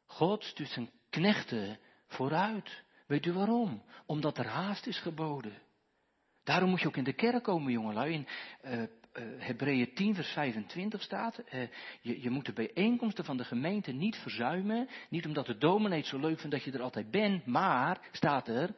God 0.06 0.44
stuurt 0.44 0.68
zijn 0.68 0.90
knechten 1.11 1.78
vooruit. 2.06 2.82
Weet 3.06 3.26
u 3.26 3.32
waarom? 3.32 3.82
Omdat 4.06 4.38
er 4.38 4.46
haast 4.46 4.87
is 4.87 4.99
geboden. 4.99 5.62
Daarom 6.44 6.70
moet 6.70 6.80
je 6.80 6.87
ook 6.87 6.96
in 6.96 7.04
de 7.04 7.12
kerk 7.12 7.42
komen, 7.42 7.73
jongelui. 7.73 8.12
In 8.12 8.26
uh, 8.64 8.82
Hebreeën 9.38 9.94
10, 9.94 10.14
vers 10.14 10.28
25 10.28 11.02
staat, 11.02 11.38
uh, 11.38 11.68
je, 12.00 12.23
je, 12.23 12.30
moet 12.30 12.46
de 12.46 12.52
bijeenkomsten 12.52 13.25
van 13.25 13.37
de 13.37 13.44
gemeente 13.44 13.92
niet 13.92 14.16
verzuimen. 14.16 14.88
Niet 15.08 15.26
omdat 15.26 15.46
de 15.46 15.58
dominee 15.58 15.99
het 15.99 16.06
zo 16.06 16.18
leuk 16.18 16.38
vindt 16.38 16.56
dat 16.56 16.64
je 16.64 16.73
er 16.73 16.82
altijd 16.82 17.11
bent, 17.11 17.46
maar, 17.46 18.08
staat 18.12 18.49
er, 18.49 18.75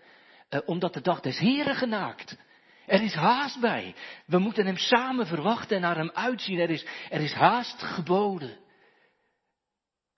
omdat 0.65 0.95
de 0.95 1.01
dag 1.01 1.21
des 1.21 1.39
Heren 1.39 1.75
genaakt. 1.75 2.45
Er 2.87 3.03
is 3.03 3.15
haast 3.15 3.61
bij. 3.61 3.95
We 4.27 4.39
moeten 4.39 4.67
hem 4.67 4.77
samen 4.77 5.27
verwachten 5.27 5.77
en 5.77 5.83
naar 5.83 5.97
hem 5.97 6.11
uitzien. 6.11 6.59
Er 6.59 6.71
is, 6.71 6.87
er 7.11 7.21
is 7.21 7.33
haast 7.33 7.83
geboden. 7.83 8.59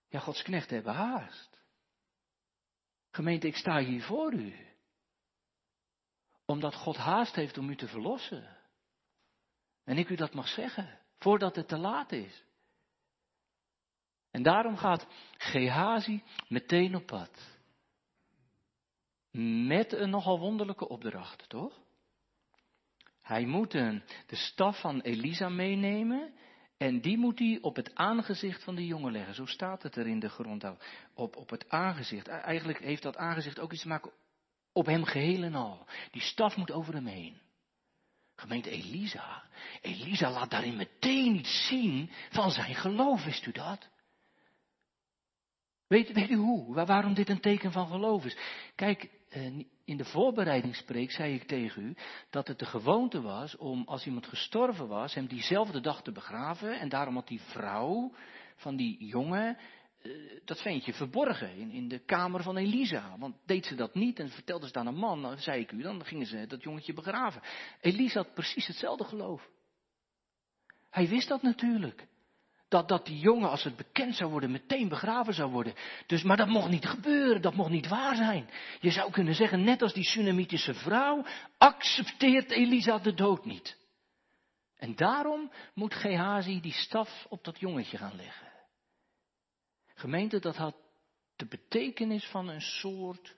Ja, 0.09 0.19
Gods 0.19 0.41
knechten 0.41 0.75
hebben 0.75 0.93
haast. 0.93 1.59
Gemeente, 3.11 3.47
ik 3.47 3.55
sta 3.55 3.79
hier 3.79 4.03
voor 4.03 4.33
u. 4.33 4.55
Omdat 6.45 6.75
God 6.75 6.97
haast 6.97 7.35
heeft 7.35 7.57
om 7.57 7.69
u 7.69 7.75
te 7.75 7.87
verlossen. 7.87 8.57
En 9.83 9.97
ik 9.97 10.09
u 10.09 10.15
dat 10.15 10.33
mag 10.33 10.47
zeggen, 10.47 10.99
voordat 11.17 11.55
het 11.55 11.67
te 11.67 11.77
laat 11.77 12.11
is. 12.11 12.43
En 14.31 14.43
daarom 14.43 14.77
gaat 14.77 15.07
Gehazi 15.37 16.23
meteen 16.47 16.95
op 16.95 17.05
pad. 17.05 17.57
Met 19.67 19.93
een 19.93 20.09
nogal 20.09 20.39
wonderlijke 20.39 20.87
opdracht, 20.87 21.49
toch? 21.49 21.79
Hij 23.29 23.45
moet 23.45 23.71
de 23.71 24.01
staf 24.27 24.79
van 24.79 25.01
Elisa 25.01 25.49
meenemen 25.49 26.33
en 26.77 27.01
die 27.01 27.17
moet 27.17 27.39
hij 27.39 27.57
op 27.61 27.75
het 27.75 27.95
aangezicht 27.95 28.63
van 28.63 28.75
de 28.75 28.85
jongen 28.85 29.11
leggen. 29.11 29.35
Zo 29.35 29.45
staat 29.45 29.83
het 29.83 29.95
er 29.95 30.07
in 30.07 30.19
de 30.19 30.29
grond. 30.29 30.65
Op, 31.13 31.35
op 31.35 31.49
het 31.49 31.69
aangezicht. 31.69 32.27
Eigenlijk 32.27 32.79
heeft 32.79 33.01
dat 33.01 33.17
aangezicht 33.17 33.59
ook 33.59 33.71
iets 33.71 33.81
te 33.81 33.87
maken 33.87 34.11
op 34.73 34.85
hem 34.85 35.03
geheel 35.03 35.43
en 35.43 35.55
al. 35.55 35.87
Die 36.11 36.21
staf 36.21 36.55
moet 36.55 36.71
over 36.71 36.93
hem 36.93 37.05
heen. 37.05 37.41
Gemeente 38.35 38.69
Elisa. 38.69 39.43
Elisa 39.81 40.31
laat 40.31 40.49
daarin 40.49 40.75
meteen 40.75 41.35
iets 41.35 41.67
zien 41.67 42.09
van 42.29 42.51
zijn 42.51 42.75
geloof. 42.75 43.23
Wist 43.23 43.45
u 43.45 43.51
dat? 43.51 43.89
Weet, 45.87 46.11
weet 46.11 46.29
u 46.29 46.35
hoe? 46.35 46.85
Waarom 46.85 47.13
dit 47.13 47.29
een 47.29 47.41
teken 47.41 47.71
van 47.71 47.87
geloof 47.87 48.25
is? 48.25 48.37
Kijk, 48.75 49.03
eh, 49.03 49.18
in 49.85 49.97
de 49.97 50.05
voorbereidingspreek 50.05 51.11
zei 51.11 51.33
ik 51.33 51.43
tegen 51.43 51.83
u 51.83 51.95
dat 52.29 52.47
het 52.47 52.59
de 52.59 52.65
gewoonte 52.65 53.21
was 53.21 53.57
om 53.57 53.83
als 53.85 54.05
iemand 54.05 54.27
gestorven 54.27 54.87
was, 54.87 55.13
hem 55.13 55.27
diezelfde 55.27 55.79
dag 55.79 56.01
te 56.01 56.11
begraven. 56.11 56.79
En 56.79 56.89
daarom 56.89 57.15
had 57.15 57.27
die 57.27 57.41
vrouw 57.41 58.13
van 58.55 58.75
die 58.75 59.05
jongen 59.05 59.57
eh, 60.01 60.11
dat 60.45 60.61
ventje 60.61 60.93
verborgen 60.93 61.55
in, 61.55 61.71
in 61.71 61.87
de 61.87 61.99
kamer 61.99 62.43
van 62.43 62.57
Elisa. 62.57 63.17
Want 63.17 63.35
deed 63.45 63.65
ze 63.65 63.75
dat 63.75 63.93
niet 63.95 64.19
en 64.19 64.29
vertelde 64.29 64.61
ze 64.61 64.67
het 64.67 64.77
aan 64.77 64.93
een 64.93 64.99
man, 64.99 65.21
dan 65.21 65.37
zei 65.37 65.61
ik 65.61 65.71
u, 65.71 65.81
dan 65.81 66.05
gingen 66.05 66.25
ze 66.25 66.47
dat 66.47 66.63
jongetje 66.63 66.93
begraven. 66.93 67.41
Elisa 67.81 68.21
had 68.21 68.33
precies 68.33 68.67
hetzelfde 68.67 69.03
geloof. 69.03 69.49
Hij 70.89 71.07
wist 71.07 71.27
dat 71.27 71.41
natuurlijk 71.41 72.07
dat, 72.69 72.87
dat 72.87 73.05
die 73.05 73.19
jongen, 73.19 73.49
als 73.49 73.63
het 73.63 73.75
bekend 73.75 74.15
zou 74.15 74.31
worden, 74.31 74.51
meteen 74.51 74.87
begraven 74.87 75.33
zou 75.33 75.51
worden. 75.51 75.73
Dus, 76.07 76.23
maar 76.23 76.37
dat 76.37 76.47
mocht 76.47 76.69
niet 76.69 76.85
gebeuren, 76.85 77.41
dat 77.41 77.53
mocht 77.53 77.69
niet 77.69 77.87
waar 77.87 78.15
zijn. 78.15 78.49
Je 78.79 78.91
zou 78.91 79.11
kunnen 79.11 79.35
zeggen, 79.35 79.63
net 79.63 79.81
als 79.81 79.93
die 79.93 80.03
Sunamitische 80.03 80.73
vrouw, 80.73 81.25
accepteert 81.57 82.51
Elisa 82.51 82.97
de 82.99 83.13
dood 83.13 83.45
niet. 83.45 83.77
En 84.77 84.95
daarom 84.95 85.51
moet 85.73 85.93
Gehazi 85.93 86.61
die 86.61 86.73
staf 86.73 87.25
op 87.29 87.43
dat 87.43 87.59
jongetje 87.59 87.97
gaan 87.97 88.15
leggen. 88.15 88.47
Gemeente, 89.95 90.39
dat 90.39 90.55
had 90.55 90.75
de 91.35 91.45
betekenis 91.45 92.25
van 92.25 92.47
een 92.47 92.61
soort 92.61 93.35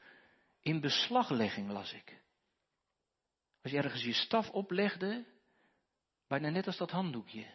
in 0.62 0.80
beslaglegging, 0.80 1.72
las 1.72 1.94
ik. 1.94 2.20
Als 3.64 3.72
je 3.72 3.78
ergens 3.78 4.04
je 4.04 4.14
staf 4.14 4.50
oplegde, 4.50 5.26
bijna 6.28 6.50
net 6.50 6.68
als 6.68 6.78
dat 6.78 6.92
handdoekje. 6.92 7.46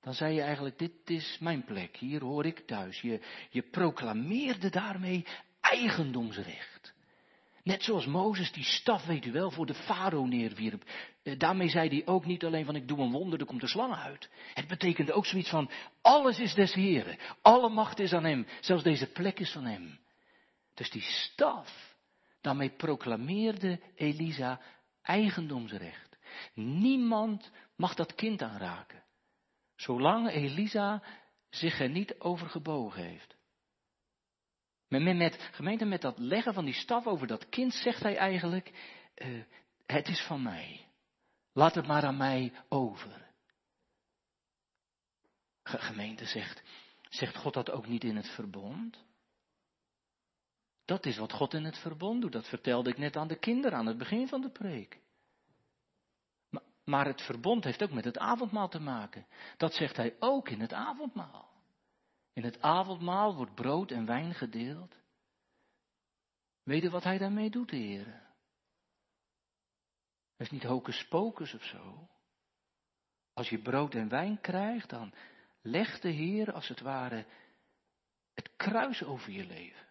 Dan 0.00 0.14
zei 0.14 0.34
je 0.34 0.40
eigenlijk, 0.40 0.78
dit 0.78 1.10
is 1.10 1.36
mijn 1.40 1.64
plek, 1.64 1.96
hier 1.96 2.22
hoor 2.22 2.46
ik 2.46 2.66
thuis. 2.66 3.00
Je, 3.00 3.20
je 3.50 3.62
proclameerde 3.62 4.70
daarmee 4.70 5.26
eigendomsrecht. 5.60 6.94
Net 7.62 7.82
zoals 7.82 8.06
Mozes 8.06 8.52
die 8.52 8.64
staf, 8.64 9.06
weet 9.06 9.26
u 9.26 9.32
wel, 9.32 9.50
voor 9.50 9.66
de 9.66 9.74
farao 9.74 10.26
neerwierp. 10.26 10.84
Eh, 11.22 11.38
daarmee 11.38 11.68
zei 11.68 11.88
hij 11.88 12.06
ook 12.06 12.26
niet 12.26 12.44
alleen 12.44 12.64
van 12.64 12.76
ik 12.76 12.88
doe 12.88 12.98
een 12.98 13.10
wonder, 13.10 13.40
er 13.40 13.46
komt 13.46 13.60
de 13.60 13.68
slang 13.68 13.94
uit. 13.94 14.30
Het 14.54 14.66
betekende 14.66 15.12
ook 15.12 15.26
zoiets 15.26 15.50
van 15.50 15.70
alles 16.02 16.38
is 16.38 16.54
des 16.54 16.74
Heren, 16.74 17.18
alle 17.42 17.68
macht 17.68 17.98
is 17.98 18.12
aan 18.12 18.24
hem, 18.24 18.46
zelfs 18.60 18.82
deze 18.82 19.06
plek 19.06 19.40
is 19.40 19.52
van 19.52 19.64
hem. 19.64 19.98
Dus 20.74 20.90
die 20.90 21.02
staf, 21.02 21.96
daarmee 22.40 22.70
proclameerde 22.70 23.80
Elisa 23.94 24.60
eigendomsrecht. 25.02 26.16
Niemand 26.54 27.50
mag 27.76 27.94
dat 27.94 28.14
kind 28.14 28.42
aanraken. 28.42 29.02
Zolang 29.80 30.28
Elisa 30.28 31.02
zich 31.50 31.80
er 31.80 31.88
niet 31.88 32.18
over 32.18 32.48
gebogen 32.48 33.02
heeft. 33.02 33.36
Gemeente, 35.52 35.84
met 35.84 36.00
dat 36.00 36.18
leggen 36.18 36.54
van 36.54 36.64
die 36.64 36.74
staf 36.74 37.06
over 37.06 37.26
dat 37.26 37.48
kind 37.48 37.74
zegt 37.74 38.02
hij 38.02 38.16
eigenlijk, 38.16 38.72
uh, 39.16 39.44
het 39.86 40.08
is 40.08 40.20
van 40.26 40.42
mij. 40.42 40.86
Laat 41.52 41.74
het 41.74 41.86
maar 41.86 42.04
aan 42.04 42.16
mij 42.16 42.52
over. 42.68 43.28
Gemeente 45.62 46.24
zegt, 46.24 46.62
zegt 47.08 47.36
God 47.36 47.54
dat 47.54 47.70
ook 47.70 47.86
niet 47.86 48.04
in 48.04 48.16
het 48.16 48.28
verbond? 48.28 49.04
Dat 50.84 51.06
is 51.06 51.16
wat 51.16 51.32
God 51.32 51.54
in 51.54 51.64
het 51.64 51.78
verbond 51.78 52.20
doet. 52.20 52.32
Dat 52.32 52.48
vertelde 52.48 52.90
ik 52.90 52.98
net 52.98 53.16
aan 53.16 53.28
de 53.28 53.38
kinderen 53.38 53.78
aan 53.78 53.86
het 53.86 53.98
begin 53.98 54.28
van 54.28 54.40
de 54.40 54.50
preek. 54.50 55.00
Maar 56.90 57.06
het 57.06 57.22
verbond 57.22 57.64
heeft 57.64 57.82
ook 57.82 57.92
met 57.92 58.04
het 58.04 58.18
avondmaal 58.18 58.68
te 58.68 58.80
maken. 58.80 59.26
Dat 59.56 59.74
zegt 59.74 59.96
hij 59.96 60.16
ook 60.18 60.48
in 60.48 60.60
het 60.60 60.72
avondmaal. 60.72 61.48
In 62.32 62.44
het 62.44 62.62
avondmaal 62.62 63.34
wordt 63.34 63.54
brood 63.54 63.90
en 63.90 64.06
wijn 64.06 64.34
gedeeld. 64.34 64.96
Weet 66.62 66.82
je 66.82 66.90
wat 66.90 67.04
hij 67.04 67.18
daarmee 67.18 67.50
doet, 67.50 67.70
heren? 67.70 68.22
Dat 70.36 70.46
is 70.46 70.50
niet 70.50 70.62
hocus 70.62 71.08
pocus 71.08 71.54
of 71.54 71.64
zo. 71.64 72.08
Als 73.32 73.48
je 73.48 73.62
brood 73.62 73.94
en 73.94 74.08
wijn 74.08 74.40
krijgt, 74.40 74.88
dan 74.88 75.14
legt 75.62 76.02
de 76.02 76.10
Heer 76.10 76.52
als 76.52 76.68
het 76.68 76.80
ware 76.80 77.26
het 78.34 78.50
kruis 78.56 79.02
over 79.02 79.30
je 79.30 79.46
leven. 79.46 79.86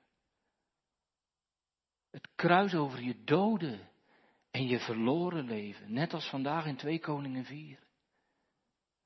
Het 2.12 2.30
kruis 2.36 2.76
over 2.76 3.02
je 3.02 3.24
doden 3.24 3.89
en 4.60 4.68
je 4.68 4.80
verloren 4.80 5.46
leven. 5.46 5.94
Net 5.94 6.14
als 6.14 6.30
vandaag 6.30 6.66
in 6.66 6.76
2 6.76 7.00
Koningen 7.00 7.46
4. 7.46 7.80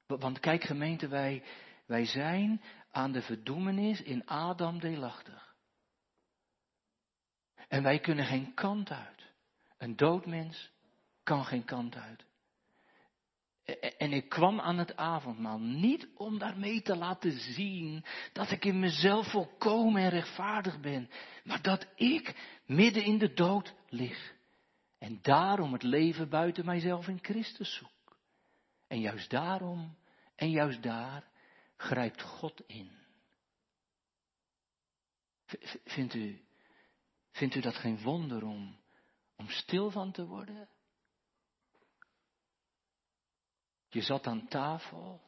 Want 0.06 0.40
kijk 0.40 0.64
gemeente, 0.64 1.08
wij, 1.08 1.44
wij 1.86 2.06
zijn 2.06 2.62
aan 2.92 3.12
de 3.12 3.22
verdoemenis 3.22 4.02
in 4.02 4.26
Adam 4.26 4.80
deelachtig. 4.80 5.56
En 7.68 7.84
wij 7.84 8.00
kunnen 8.00 8.26
geen 8.26 8.54
kant 8.54 8.92
uit. 8.92 9.32
Een 9.78 9.96
dood 9.96 10.26
mens 10.26 10.72
kan 11.24 11.46
geen 11.46 11.66
kant 11.66 11.96
uit. 11.96 12.26
En 13.98 14.14
ik 14.14 14.30
kwam 14.30 14.60
aan 14.60 14.78
het 14.78 14.96
avondmaal 14.96 15.60
niet 15.60 16.08
om 16.16 16.38
daarmee 16.38 16.82
te 16.82 16.96
laten 16.96 17.32
zien 17.32 18.06
dat 18.32 18.52
ik 18.52 18.66
in 18.66 18.80
mezelf 18.80 19.28
volkomen 19.28 20.02
en 20.02 20.10
rechtvaardig 20.10 20.80
ben, 20.80 21.10
maar 21.44 21.62
dat 21.62 21.88
ik 21.96 22.36
midden 22.66 23.04
in 23.04 23.18
de 23.18 23.34
dood 23.34 23.74
lig. 23.90 24.33
En 25.04 25.22
daarom 25.22 25.74
het 25.74 25.84
leven 25.84 26.30
buiten 26.30 26.66
mijzelf 26.66 27.08
in 27.08 27.20
Christus 27.22 27.76
zoek. 27.76 28.18
En 28.88 29.00
juist 29.00 29.30
daarom 29.30 29.98
en 30.36 30.50
juist 30.50 30.84
daar 30.84 31.32
grijpt 31.76 32.22
God 32.22 32.62
in. 32.68 32.92
Vindt 35.86 36.14
u, 36.14 36.46
vindt 37.32 37.56
u 37.56 37.62
dat 37.62 37.76
geen 37.76 38.02
wonder 38.02 38.44
om, 38.44 38.80
om 39.36 39.50
stil 39.50 39.92
van 39.92 40.12
te 40.12 40.26
worden? 40.26 40.70
Je 43.88 44.02
zat 44.02 44.28
aan 44.28 44.48
tafel 44.48 45.22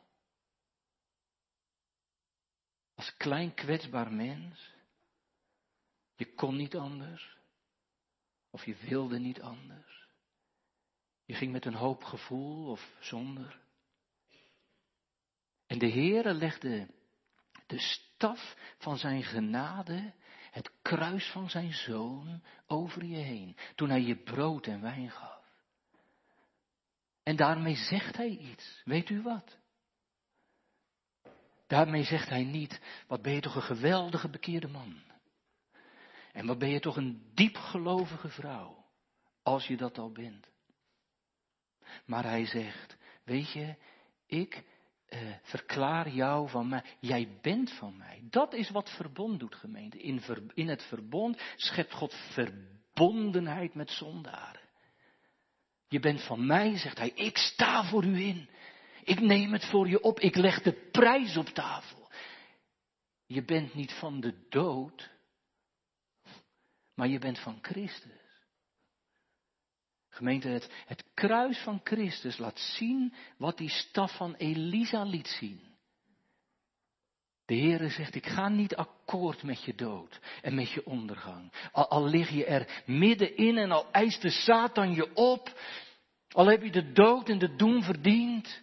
als 2.94 3.16
klein 3.18 3.54
kwetsbaar 3.54 4.14
mens. 4.14 4.74
Je 6.16 6.34
kon 6.34 6.56
niet 6.56 6.76
anders. 6.76 7.35
Of 8.56 8.66
je 8.66 8.76
wilde 8.76 9.20
niet 9.20 9.42
anders. 9.42 10.08
Je 11.26 11.34
ging 11.34 11.52
met 11.52 11.66
een 11.66 11.76
hoop 11.76 12.04
gevoel 12.04 12.70
of 12.70 12.96
zonder. 13.00 13.60
En 15.68 15.80
de 15.80 15.90
Heere 15.90 16.34
legde 16.34 16.88
de 17.68 17.80
staf 17.80 18.56
van 18.78 18.98
zijn 18.98 19.24
genade, 19.24 20.14
het 20.52 20.72
kruis 20.82 21.32
van 21.32 21.50
zijn 21.50 21.74
zoon, 21.74 22.44
over 22.68 23.04
je 23.04 23.16
heen. 23.16 23.58
Toen 23.76 23.90
hij 23.90 24.02
je 24.02 24.16
brood 24.16 24.68
en 24.68 24.82
wijn 24.82 25.12
gaf. 25.12 25.44
En 27.24 27.36
daarmee 27.36 27.76
zegt 27.76 28.18
hij 28.18 28.30
iets. 28.30 28.82
Weet 28.86 29.10
u 29.10 29.22
wat? 29.22 29.58
Daarmee 31.68 32.04
zegt 32.04 32.30
hij 32.30 32.44
niet, 32.44 32.82
wat 33.08 33.22
ben 33.22 33.34
je 33.34 33.42
toch 33.42 33.56
een 33.56 33.62
geweldige 33.62 34.30
bekeerde 34.30 34.68
man. 34.68 35.05
En 36.36 36.46
wat 36.46 36.58
ben 36.58 36.70
je 36.70 36.80
toch 36.80 36.98
een 36.98 37.32
diepgelovige 37.34 38.30
vrouw, 38.30 38.86
als 39.44 39.68
je 39.68 39.78
dat 39.78 39.98
al 39.98 40.12
bent. 40.12 40.48
Maar 42.06 42.24
hij 42.24 42.46
zegt, 42.46 42.98
weet 43.24 43.52
je, 43.52 43.76
ik 44.28 44.64
eh, 45.06 45.20
verklaar 45.42 46.10
jou 46.10 46.50
van 46.50 46.68
mij, 46.68 46.84
jij 47.00 47.38
bent 47.42 47.72
van 47.72 47.98
mij. 47.98 48.24
Dat 48.30 48.54
is 48.54 48.70
wat 48.70 48.90
verbond 48.90 49.40
doet, 49.40 49.56
gemeente. 49.56 49.98
In, 49.98 50.22
in 50.54 50.68
het 50.68 50.84
verbond 50.84 51.42
schept 51.56 51.94
God 51.94 52.14
verbondenheid 52.14 53.74
met 53.74 53.92
zondaren. 53.92 54.70
Je 55.88 56.00
bent 56.00 56.24
van 56.24 56.46
mij, 56.46 56.78
zegt 56.78 56.98
hij. 56.98 57.10
Ik 57.10 57.38
sta 57.38 57.84
voor 57.84 58.04
u 58.04 58.22
in. 58.22 58.50
Ik 59.04 59.20
neem 59.20 59.54
het 59.54 59.66
voor 59.66 59.88
je 59.88 60.02
op. 60.02 60.20
Ik 60.20 60.36
leg 60.36 60.62
de 60.62 60.90
prijs 60.92 61.38
op 61.38 61.48
tafel. 61.48 62.12
Je 63.26 63.44
bent 63.44 63.74
niet 63.74 63.94
van 63.94 64.20
de 64.20 64.48
dood, 64.50 65.15
maar 66.96 67.08
je 67.08 67.20
bent 67.20 67.40
van 67.40 67.58
Christus. 67.62 68.24
Gemeente, 70.10 70.48
het, 70.48 70.70
het 70.86 71.04
kruis 71.14 71.58
van 71.58 71.82
Christus 71.84 72.38
laat 72.38 72.60
zien 72.60 73.14
wat 73.38 73.58
die 73.58 73.70
staf 73.70 74.16
van 74.16 74.36
Elisa 74.36 75.04
liet 75.04 75.28
zien. 75.28 75.74
De 77.46 77.56
Heere 77.56 77.90
zegt, 77.90 78.16
ik 78.16 78.26
ga 78.26 78.50
niet 78.50 78.76
akkoord 78.76 79.44
met 79.44 79.64
je 79.64 79.76
dood 79.76 80.20
en 80.42 80.56
met 80.56 80.72
je 80.72 80.86
ondergang. 80.86 81.52
Al, 81.72 81.88
al 81.88 82.06
lig 82.06 82.30
je 82.30 82.46
er 82.46 82.84
middenin 82.86 83.58
en 83.58 83.72
al 83.72 83.92
eist 83.92 84.22
de 84.22 84.30
Satan 84.30 84.94
je 84.94 85.16
op, 85.16 85.60
al 86.32 86.46
heb 86.46 86.64
je 86.64 86.72
de 86.72 86.92
dood 86.92 87.30
en 87.30 87.40
de 87.40 87.56
doem 87.56 87.84
verdiend. 87.84 88.62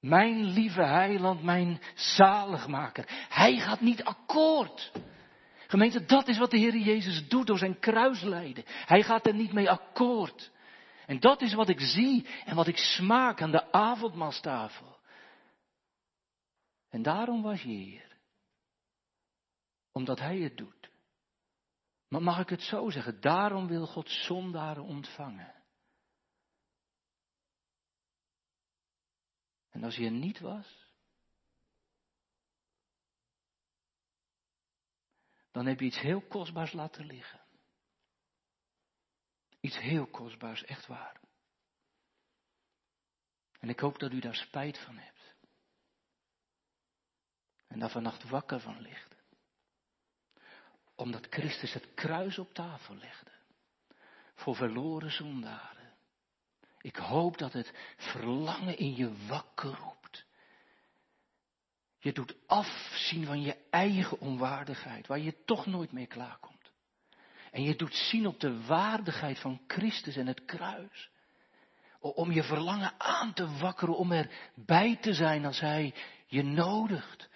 Mijn 0.00 0.44
lieve 0.44 0.82
heiland, 0.82 1.42
mijn 1.42 1.80
zaligmaker. 1.94 3.04
Hij 3.28 3.58
gaat 3.58 3.80
niet 3.80 4.04
akkoord. 4.04 4.92
Gemeente, 5.72 6.04
dat 6.04 6.28
is 6.28 6.38
wat 6.38 6.50
de 6.50 6.58
Heer 6.58 6.76
Jezus 6.76 7.28
doet 7.28 7.46
door 7.46 7.58
zijn 7.58 7.78
kruislijden. 7.78 8.64
Hij 8.66 9.02
gaat 9.02 9.26
er 9.26 9.34
niet 9.34 9.52
mee 9.52 9.70
akkoord. 9.70 10.50
En 11.06 11.20
dat 11.20 11.40
is 11.40 11.54
wat 11.54 11.68
ik 11.68 11.80
zie 11.80 12.26
en 12.44 12.56
wat 12.56 12.66
ik 12.66 12.76
smaak 12.76 13.42
aan 13.42 13.50
de 13.50 13.72
avondmaalstafel. 13.72 14.98
En 16.88 17.02
daarom 17.02 17.42
was 17.42 17.62
je 17.62 17.68
hier. 17.68 18.16
Omdat 19.92 20.18
Hij 20.18 20.38
het 20.38 20.56
doet. 20.56 20.90
Maar 22.08 22.22
mag 22.22 22.38
ik 22.40 22.48
het 22.48 22.62
zo 22.62 22.90
zeggen? 22.90 23.20
Daarom 23.20 23.66
wil 23.66 23.86
God 23.86 24.10
zondaren 24.10 24.82
ontvangen. 24.82 25.54
En 29.70 29.84
als 29.84 29.96
je 29.96 30.04
er 30.04 30.10
niet 30.10 30.40
was, 30.40 30.91
dan 35.52 35.66
heb 35.66 35.80
je 35.80 35.86
iets 35.86 36.00
heel 36.00 36.20
kostbaars 36.20 36.72
laten 36.72 37.06
liggen. 37.06 37.40
Iets 39.60 39.78
heel 39.78 40.06
kostbaars, 40.06 40.64
echt 40.64 40.86
waar. 40.86 41.20
En 43.58 43.68
ik 43.68 43.80
hoop 43.80 43.98
dat 43.98 44.12
u 44.12 44.20
daar 44.20 44.34
spijt 44.34 44.78
van 44.78 44.96
hebt. 44.98 45.34
En 47.66 47.78
daar 47.78 47.90
vannacht 47.90 48.28
wakker 48.28 48.60
van 48.60 48.80
ligt. 48.80 49.14
Omdat 50.94 51.26
Christus 51.30 51.72
het 51.72 51.94
kruis 51.94 52.38
op 52.38 52.54
tafel 52.54 52.94
legde. 52.94 53.30
Voor 54.34 54.56
verloren 54.56 55.10
zondaren. 55.10 55.92
Ik 56.78 56.96
hoop 56.96 57.38
dat 57.38 57.52
het 57.52 57.94
verlangen 57.96 58.78
in 58.78 58.94
je 58.94 59.26
wakker 59.26 59.74
roept. 59.74 60.01
Je 62.02 62.12
doet 62.12 62.34
afzien 62.46 63.26
van 63.26 63.42
je 63.42 63.56
eigen 63.70 64.20
onwaardigheid, 64.20 65.06
waar 65.06 65.18
je 65.18 65.44
toch 65.44 65.66
nooit 65.66 65.92
mee 65.92 66.06
klaarkomt. 66.06 66.72
En 67.50 67.62
je 67.62 67.76
doet 67.76 67.94
zien 67.94 68.26
op 68.26 68.40
de 68.40 68.64
waardigheid 68.64 69.38
van 69.38 69.60
Christus 69.66 70.16
en 70.16 70.26
het 70.26 70.44
kruis. 70.44 71.10
Om 72.00 72.32
je 72.32 72.42
verlangen 72.42 72.92
aan 72.98 73.32
te 73.32 73.58
wakkeren, 73.58 73.96
om 73.96 74.12
erbij 74.12 74.96
te 74.96 75.14
zijn 75.14 75.44
als 75.44 75.60
Hij 75.60 75.94
je 76.26 76.42
nodigt. 76.42 77.28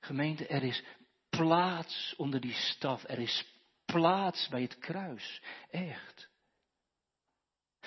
Gemeente, 0.00 0.46
er 0.46 0.62
is 0.62 0.84
plaats 1.30 2.14
onder 2.16 2.40
die 2.40 2.54
staf, 2.54 3.04
er 3.04 3.18
is 3.18 3.46
plaats 3.84 4.48
bij 4.48 4.62
het 4.62 4.78
kruis. 4.78 5.42
Echt. 5.70 6.28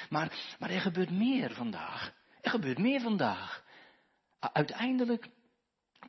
Maar, 0.10 0.56
maar 0.60 0.70
er 0.70 0.82
gebeurt 0.82 1.12
meer 1.12 1.54
vandaag. 1.54 2.14
Er 2.42 2.50
gebeurt 2.50 2.78
meer 2.78 3.02
vandaag. 3.02 3.64
Uiteindelijk 4.40 5.30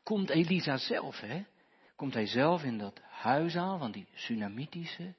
komt 0.02 0.31
Elisa 0.31 0.76
zelf, 0.76 1.20
hè? 1.20 1.44
Komt 1.96 2.14
hij 2.14 2.26
zelf 2.26 2.62
in 2.62 2.78
dat 2.78 3.00
huis 3.00 3.57
aan 3.57 3.78
van 3.78 3.92
die 3.92 4.09
Sunamitische. 4.14 5.14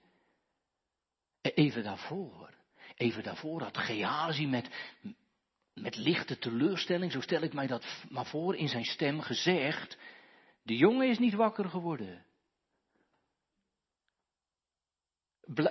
E, 1.41 1.49
even 1.49 1.83
daarvoor, 1.83 2.53
even 2.95 3.23
daarvoor 3.23 3.61
had 3.61 3.77
Gehazi 3.77 4.47
met, 4.47 4.69
met 5.73 5.95
lichte 5.95 6.37
teleurstelling, 6.37 7.11
zo 7.11 7.21
stel 7.21 7.41
ik 7.41 7.53
mij 7.53 7.67
dat 7.67 7.85
maar 8.09 8.25
voor, 8.25 8.55
in 8.55 8.67
zijn 8.67 8.85
stem 8.85 9.21
gezegd, 9.21 9.97
de 10.63 10.75
jongen 10.75 11.09
is 11.09 11.19
niet 11.19 11.33
wakker 11.33 11.69
geworden. 11.69 12.25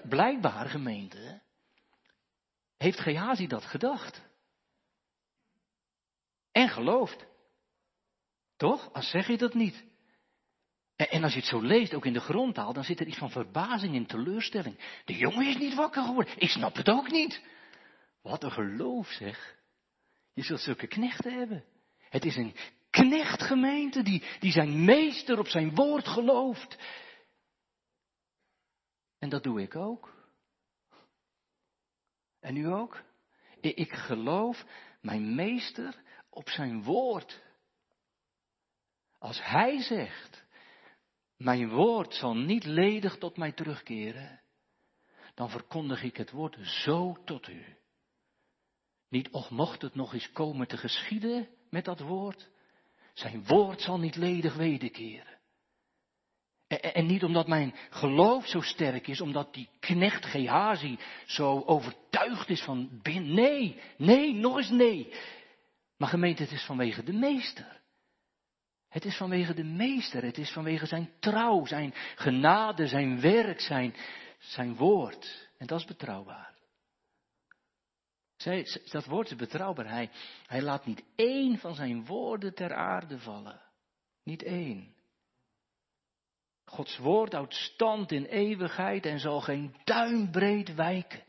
Blijkbaar, 0.02 0.68
gemeente, 0.68 1.42
heeft 2.76 3.00
Gehazi 3.00 3.46
dat 3.46 3.64
gedacht. 3.64 4.22
En 6.50 6.68
geloofd. 6.68 7.26
Toch? 8.62 8.92
Als 8.92 9.10
zeg 9.10 9.26
je 9.26 9.36
dat 9.36 9.54
niet. 9.54 9.84
En, 10.96 11.10
en, 11.10 11.22
als 11.22 11.32
je 11.32 11.38
het 11.38 11.48
zo 11.48 11.60
leest, 11.60 11.94
ook 11.94 12.06
in 12.06 12.12
de 12.12 12.20
grondtaal, 12.20 12.72
dan 12.72 12.84
zit 12.84 13.00
er 13.00 13.06
iets 13.06 13.18
van 13.18 13.30
verbazing 13.30 13.94
en 13.94 14.06
teleurstelling. 14.06 14.78
De 15.04 15.16
jongen 15.16 15.46
is 15.46 15.56
niet 15.56 15.74
wakker 15.74 16.02
geworden. 16.02 16.34
Ik 16.36 16.48
snap 16.48 16.76
het 16.76 16.88
ook 16.88 17.10
niet. 17.10 17.42
Wat 18.20 18.42
een 18.42 18.52
geloof 18.52 19.08
zeg. 19.08 19.56
Je 20.32 20.42
zult 20.42 20.60
zulke 20.60 20.86
knechten 20.86 21.38
hebben. 21.38 21.64
Het 21.98 22.24
is 22.24 22.36
een 22.36 22.56
knechtgemeente 22.90 24.02
die, 24.02 24.22
die 24.40 24.52
zijn 24.52 24.84
meester 24.84 25.38
op 25.38 25.48
zijn 25.48 25.74
woord 25.74 26.08
gelooft. 26.08 26.78
En 29.18 29.28
dat 29.28 29.42
doe 29.42 29.62
ik 29.62 29.76
ook. 29.76 30.14
En 32.40 32.56
u 32.56 32.66
ook? 32.66 33.02
Ik 33.60 33.92
geloof 33.92 34.64
mijn 35.00 35.34
meester 35.34 36.02
op 36.30 36.48
zijn 36.48 36.82
woord. 36.82 37.41
Als 39.22 39.44
hij 39.44 39.80
zegt, 39.82 40.44
mijn 41.36 41.68
woord 41.68 42.14
zal 42.14 42.36
niet 42.36 42.64
ledig 42.64 43.18
tot 43.18 43.36
mij 43.36 43.52
terugkeren, 43.52 44.40
dan 45.34 45.50
verkondig 45.50 46.02
ik 46.02 46.16
het 46.16 46.30
woord 46.30 46.56
zo 46.62 47.16
tot 47.24 47.48
u. 47.48 47.64
Niet 49.08 49.30
of 49.30 49.50
mocht 49.50 49.82
het 49.82 49.94
nog 49.94 50.12
eens 50.12 50.32
komen 50.32 50.68
te 50.68 50.76
geschieden 50.76 51.48
met 51.70 51.84
dat 51.84 52.00
woord, 52.00 52.48
zijn 53.12 53.46
woord 53.46 53.80
zal 53.80 53.98
niet 53.98 54.16
ledig 54.16 54.54
wederkeren. 54.54 55.38
En 56.66 57.06
niet 57.06 57.24
omdat 57.24 57.46
mijn 57.46 57.74
geloof 57.90 58.46
zo 58.46 58.60
sterk 58.60 59.06
is, 59.06 59.20
omdat 59.20 59.54
die 59.54 59.68
knecht 59.80 60.24
Gehazi 60.24 60.98
zo 61.26 61.62
overtuigd 61.66 62.48
is 62.48 62.62
van 62.62 63.00
binnen. 63.02 63.34
Nee, 63.34 63.80
nee, 63.96 64.34
nog 64.34 64.56
eens 64.56 64.70
nee. 64.70 65.12
Maar 65.96 66.08
gemeente, 66.08 66.42
het 66.42 66.52
is 66.52 66.64
vanwege 66.64 67.02
de 67.02 67.12
meester. 67.12 67.81
Het 68.92 69.04
is 69.04 69.16
vanwege 69.16 69.54
de 69.54 69.64
meester, 69.64 70.22
het 70.22 70.38
is 70.38 70.50
vanwege 70.50 70.86
zijn 70.86 71.10
trouw, 71.18 71.64
zijn 71.64 71.94
genade, 72.14 72.86
zijn 72.86 73.20
werk, 73.20 73.60
zijn, 73.60 73.94
zijn 74.38 74.76
woord. 74.76 75.48
En 75.58 75.66
dat 75.66 75.78
is 75.78 75.86
betrouwbaar. 75.86 76.54
Zij, 78.36 78.66
dat 78.84 79.04
woord 79.04 79.30
is 79.30 79.36
betrouwbaar. 79.36 79.88
Hij, 79.88 80.10
hij 80.46 80.62
laat 80.62 80.86
niet 80.86 81.04
één 81.16 81.58
van 81.58 81.74
zijn 81.74 82.06
woorden 82.06 82.54
ter 82.54 82.74
aarde 82.74 83.18
vallen. 83.18 83.60
Niet 84.24 84.42
één. 84.42 84.94
Gods 86.64 86.98
woord 86.98 87.32
houdt 87.32 87.54
stand 87.54 88.12
in 88.12 88.24
eeuwigheid 88.24 89.06
en 89.06 89.20
zal 89.20 89.40
geen 89.40 89.76
duimbreed 89.84 90.74
wijken. 90.74 91.22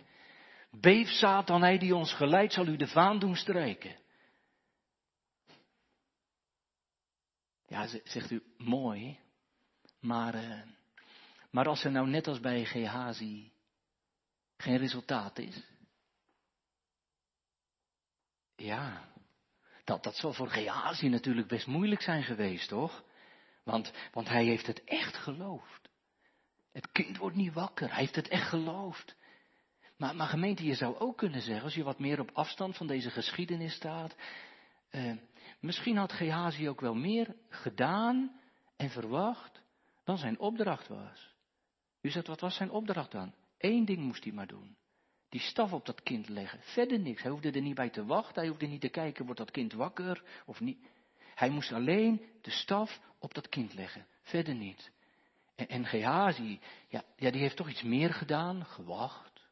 Beef 0.71 1.08
Satan, 1.08 1.62
hij 1.62 1.78
die 1.78 1.95
ons 1.95 2.13
geleidt, 2.13 2.54
zal 2.54 2.67
u 2.67 2.76
de 2.76 2.88
vaan 2.88 3.19
doen 3.19 3.36
strijken. 3.36 3.95
Ja, 7.73 7.88
zegt 8.03 8.31
u, 8.31 8.43
mooi. 8.57 9.19
Maar, 9.99 10.36
uh, 10.36 10.62
maar 11.51 11.67
als 11.67 11.83
er 11.83 11.91
nou 11.91 12.09
net 12.09 12.27
als 12.27 12.39
bij 12.39 12.65
Gehazi 12.65 13.51
geen 14.57 14.77
resultaat 14.77 15.38
is. 15.39 15.63
Ja, 18.55 19.09
dat, 19.83 20.03
dat 20.03 20.15
zal 20.15 20.33
voor 20.33 20.47
Gehazi 20.49 21.07
natuurlijk 21.07 21.47
best 21.47 21.67
moeilijk 21.67 22.01
zijn 22.01 22.23
geweest, 22.23 22.67
toch? 22.67 23.03
Want, 23.63 23.91
want 24.12 24.27
hij 24.27 24.45
heeft 24.45 24.67
het 24.67 24.83
echt 24.83 25.15
geloofd. 25.15 25.89
Het 26.71 26.91
kind 26.91 27.17
wordt 27.17 27.36
niet 27.36 27.53
wakker, 27.53 27.89
hij 27.89 27.99
heeft 27.99 28.15
het 28.15 28.27
echt 28.27 28.49
geloofd. 28.49 29.15
Maar, 29.97 30.15
maar 30.15 30.27
gemeente, 30.27 30.63
je 30.63 30.75
zou 30.75 30.97
ook 30.97 31.17
kunnen 31.17 31.41
zeggen, 31.41 31.63
als 31.63 31.75
je 31.75 31.83
wat 31.83 31.99
meer 31.99 32.19
op 32.19 32.31
afstand 32.33 32.77
van 32.77 32.88
deze 32.88 33.09
geschiedenis 33.09 33.73
staat, 33.73 34.15
eh, 34.89 35.13
misschien 35.63 35.97
had 35.97 36.13
Gehazi 36.13 36.69
ook 36.69 36.82
wel 36.82 36.95
meer 36.95 37.36
gedaan 37.49 38.39
en 38.76 38.89
verwacht 38.89 39.62
dan 40.04 40.17
zijn 40.17 40.39
opdracht 40.39 40.88
was. 40.88 41.34
U 42.02 42.12
wat 42.26 42.39
was 42.39 42.56
zijn 42.56 42.69
opdracht 42.69 43.12
dan? 43.12 43.34
Eén 43.58 43.86
ding 43.86 43.99
moest 43.99 44.23
hij 44.23 44.34
maar 44.34 44.47
doen. 44.47 44.76
Die 45.30 45.41
staf 45.41 45.73
op 45.73 45.86
dat 45.86 46.04
kind 46.04 46.30
leggen. 46.30 46.60
Verder 46.62 46.99
niks. 46.99 47.21
Hij 47.21 47.32
hoefde 47.32 47.52
er 47.52 47.62
niet 47.62 47.76
bij 47.76 47.89
te 47.89 48.06
wachten. 48.06 48.41
Hij 48.41 48.49
hoefde 48.49 48.65
niet 48.65 48.82
te 48.82 48.89
kijken, 48.89 49.26
wordt 49.26 49.39
dat 49.39 49.52
kind 49.52 49.73
wakker 49.73 50.23
of 50.45 50.60
niet. 50.60 50.88
Hij 51.36 51.49
moest 51.49 51.71
alleen 51.71 52.26
de 52.41 52.52
staf 52.52 53.02
op 53.19 53.34
dat 53.34 53.49
kind 53.49 53.73
leggen. 53.73 54.08
Verder 54.21 54.56
niet. 54.56 54.91
En, 55.56 55.67
en 55.67 55.86
Gehazi, 55.86 56.60
ja, 56.88 57.04
ja, 57.15 57.32
die 57.32 57.41
heeft 57.41 57.56
toch 57.56 57.69
iets 57.69 57.84
meer 57.84 58.13
gedaan. 58.13 58.65
Gewacht. 58.65 59.47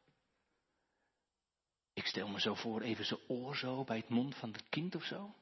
Ik 1.94 2.06
stel 2.06 2.28
me 2.28 2.40
zo 2.40 2.54
voor, 2.54 2.80
even 2.80 3.04
zijn 3.04 3.20
oor 3.28 3.56
zo 3.56 3.84
bij 3.84 3.96
het 3.96 4.08
mond 4.08 4.36
van 4.36 4.52
het 4.52 4.68
kind 4.68 4.94
of 4.94 5.04
zo. 5.04 5.34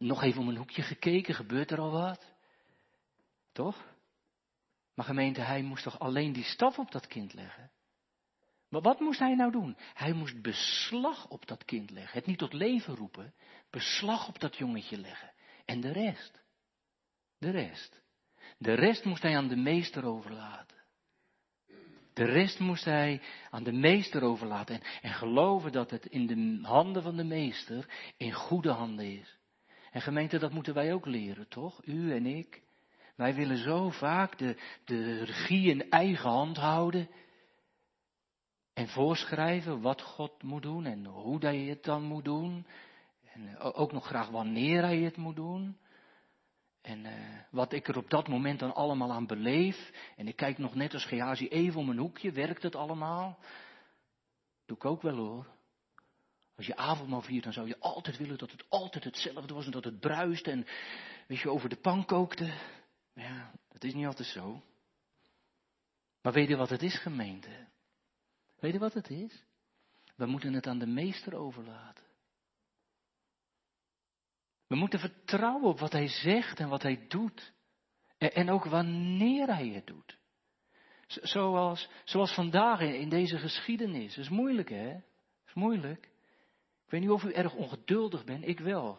Nog 0.00 0.22
even 0.22 0.40
om 0.40 0.48
een 0.48 0.56
hoekje 0.56 0.82
gekeken, 0.82 1.34
gebeurt 1.34 1.70
er 1.70 1.80
al 1.80 1.90
wat? 1.90 2.32
Toch? 3.52 3.84
Maar 4.94 5.04
gemeente, 5.04 5.40
hij 5.40 5.62
moest 5.62 5.82
toch 5.82 5.98
alleen 5.98 6.32
die 6.32 6.44
staf 6.44 6.78
op 6.78 6.92
dat 6.92 7.06
kind 7.06 7.32
leggen? 7.32 7.70
Maar 8.68 8.80
wat 8.80 9.00
moest 9.00 9.18
hij 9.18 9.34
nou 9.34 9.50
doen? 9.52 9.76
Hij 9.94 10.12
moest 10.12 10.42
beslag 10.42 11.28
op 11.28 11.46
dat 11.46 11.64
kind 11.64 11.90
leggen. 11.90 12.18
Het 12.18 12.26
niet 12.26 12.38
tot 12.38 12.52
leven 12.52 12.94
roepen, 12.94 13.34
beslag 13.70 14.28
op 14.28 14.40
dat 14.40 14.56
jongetje 14.56 14.98
leggen. 14.98 15.32
En 15.64 15.80
de 15.80 15.92
rest? 15.92 16.42
De 17.38 17.50
rest. 17.50 18.00
De 18.58 18.72
rest 18.72 19.04
moest 19.04 19.22
hij 19.22 19.36
aan 19.36 19.48
de 19.48 19.56
meester 19.56 20.04
overlaten. 20.04 20.76
De 22.12 22.24
rest 22.24 22.58
moest 22.58 22.84
hij 22.84 23.22
aan 23.50 23.64
de 23.64 23.72
meester 23.72 24.22
overlaten 24.22 24.74
en, 24.74 24.82
en 25.02 25.12
geloven 25.12 25.72
dat 25.72 25.90
het 25.90 26.06
in 26.06 26.26
de 26.26 26.68
handen 26.68 27.02
van 27.02 27.16
de 27.16 27.24
meester 27.24 28.12
in 28.16 28.32
goede 28.32 28.70
handen 28.70 29.18
is. 29.18 29.39
En 29.90 30.00
gemeente, 30.00 30.38
dat 30.38 30.52
moeten 30.52 30.74
wij 30.74 30.92
ook 30.92 31.06
leren, 31.06 31.48
toch? 31.48 31.80
U 31.84 32.12
en 32.12 32.26
ik. 32.26 32.62
Wij 33.16 33.34
willen 33.34 33.56
zo 33.56 33.90
vaak 33.90 34.38
de, 34.38 34.56
de 34.84 35.24
regie 35.24 35.70
in 35.70 35.90
eigen 35.90 36.30
hand 36.30 36.56
houden. 36.56 37.08
En 38.72 38.88
voorschrijven 38.88 39.80
wat 39.80 40.02
God 40.02 40.42
moet 40.42 40.62
doen 40.62 40.84
en 40.84 41.06
hoe 41.06 41.38
hij 41.38 41.58
het 41.58 41.84
dan 41.84 42.02
moet 42.02 42.24
doen. 42.24 42.66
En 43.32 43.58
ook 43.58 43.92
nog 43.92 44.06
graag 44.06 44.28
wanneer 44.28 44.82
hij 44.82 44.98
het 44.98 45.16
moet 45.16 45.36
doen. 45.36 45.78
En 46.82 47.04
uh, 47.04 47.12
wat 47.50 47.72
ik 47.72 47.88
er 47.88 47.96
op 47.96 48.10
dat 48.10 48.28
moment 48.28 48.58
dan 48.58 48.74
allemaal 48.74 49.12
aan 49.12 49.26
beleef. 49.26 49.90
En 50.16 50.28
ik 50.28 50.36
kijk 50.36 50.58
nog 50.58 50.74
net 50.74 50.94
als 50.94 51.04
Gehazi 51.04 51.48
even 51.48 51.80
om 51.80 51.88
een 51.88 51.98
hoekje. 51.98 52.32
Werkt 52.32 52.62
het 52.62 52.74
allemaal? 52.74 53.38
Doe 54.66 54.76
ik 54.76 54.84
ook 54.84 55.02
wel 55.02 55.16
hoor. 55.16 55.46
Als 56.60 56.68
je 56.68 56.76
avondmaal 56.76 57.22
viert, 57.22 57.44
dan 57.44 57.52
zou 57.52 57.66
je 57.66 57.78
altijd 57.78 58.16
willen 58.16 58.38
dat 58.38 58.50
het 58.50 58.64
altijd 58.68 59.04
hetzelfde 59.04 59.54
was. 59.54 59.64
En 59.64 59.70
dat 59.70 59.84
het 59.84 60.00
bruiste 60.00 60.50
en 60.50 60.66
weet 61.26 61.40
je, 61.40 61.50
over 61.50 61.68
de 61.68 61.76
pan 61.76 62.04
kookte. 62.04 62.44
Maar 63.14 63.24
ja, 63.24 63.52
dat 63.68 63.84
is 63.84 63.94
niet 63.94 64.06
altijd 64.06 64.28
zo. 64.28 64.62
Maar 66.22 66.32
weet 66.32 66.48
je 66.48 66.56
wat 66.56 66.68
het 66.68 66.82
is, 66.82 66.98
gemeente? 66.98 67.68
Weet 68.58 68.72
je 68.72 68.78
wat 68.78 68.92
het 68.92 69.10
is? 69.10 69.44
We 70.16 70.26
moeten 70.26 70.52
het 70.52 70.66
aan 70.66 70.78
de 70.78 70.86
meester 70.86 71.34
overlaten. 71.34 72.04
We 74.66 74.76
moeten 74.76 75.00
vertrouwen 75.00 75.68
op 75.68 75.78
wat 75.78 75.92
hij 75.92 76.08
zegt 76.08 76.58
en 76.58 76.68
wat 76.68 76.82
hij 76.82 77.06
doet. 77.08 77.52
En, 78.18 78.50
ook 78.50 78.64
wanneer 78.64 79.46
hij 79.46 79.68
het 79.68 79.86
doet. 79.86 80.18
Zoals, 81.06 81.88
zoals 82.04 82.34
vandaag 82.34 82.80
in, 82.80 83.08
deze 83.08 83.38
geschiedenis. 83.38 84.14
Dat 84.14 84.24
is 84.24 84.30
moeilijk, 84.30 84.68
hè? 84.68 84.92
Dat 84.92 85.46
is 85.46 85.54
moeilijk. 85.54 86.09
Ik 86.90 86.96
weet 86.96 87.08
niet 87.08 87.14
of 87.14 87.24
u 87.24 87.32
erg 87.32 87.54
ongeduldig 87.54 88.24
bent, 88.24 88.46
ik 88.46 88.60
wel. 88.60 88.98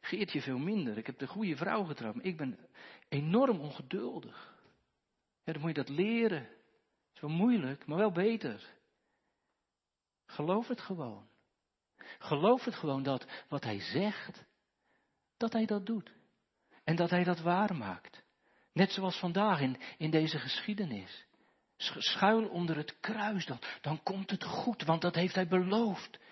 Geertje 0.00 0.42
veel 0.42 0.58
minder. 0.58 0.98
Ik 0.98 1.06
heb 1.06 1.18
de 1.18 1.26
goede 1.26 1.56
vrouw 1.56 1.84
getrouwd, 1.84 2.14
maar 2.14 2.24
ik 2.24 2.36
ben 2.36 2.58
enorm 3.08 3.60
ongeduldig. 3.60 4.54
Dan 5.44 5.60
moet 5.60 5.68
je 5.68 5.82
dat 5.82 5.88
leren. 5.88 6.42
Het 6.42 7.14
is 7.14 7.20
wel 7.20 7.30
moeilijk, 7.30 7.86
maar 7.86 7.98
wel 7.98 8.12
beter. 8.12 8.70
Geloof 10.26 10.68
het 10.68 10.80
gewoon. 10.80 11.28
Geloof 12.18 12.64
het 12.64 12.74
gewoon 12.74 13.02
dat 13.02 13.26
wat 13.48 13.64
hij 13.64 13.80
zegt, 13.80 14.44
dat 15.36 15.52
hij 15.52 15.66
dat 15.66 15.86
doet. 15.86 16.12
En 16.82 16.96
dat 16.96 17.10
hij 17.10 17.24
dat 17.24 17.40
waarmaakt. 17.40 18.22
Net 18.72 18.92
zoals 18.92 19.18
vandaag 19.18 19.60
in, 19.60 19.76
in 19.98 20.10
deze 20.10 20.38
geschiedenis. 20.38 21.26
Schuil 21.76 22.48
onder 22.48 22.76
het 22.76 23.00
kruis 23.00 23.46
dan, 23.46 23.58
dan 23.80 24.02
komt 24.02 24.30
het 24.30 24.44
goed, 24.44 24.82
want 24.82 25.02
dat 25.02 25.14
heeft 25.14 25.34
hij 25.34 25.48
beloofd. 25.48 26.22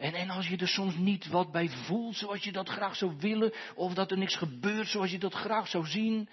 En, 0.00 0.14
en 0.14 0.30
als 0.30 0.48
je 0.48 0.56
er 0.56 0.68
soms 0.68 0.96
niet 0.96 1.26
wat 1.26 1.52
bij 1.52 1.68
voelt 1.68 2.16
zoals 2.16 2.44
je 2.44 2.52
dat 2.52 2.68
graag 2.68 2.96
zou 2.96 3.16
willen, 3.18 3.52
of 3.74 3.94
dat 3.94 4.10
er 4.10 4.18
niks 4.18 4.36
gebeurt 4.36 4.88
zoals 4.88 5.10
je 5.10 5.18
dat 5.18 5.34
graag 5.34 5.68
zou 5.68 5.86
zien, 5.86 6.28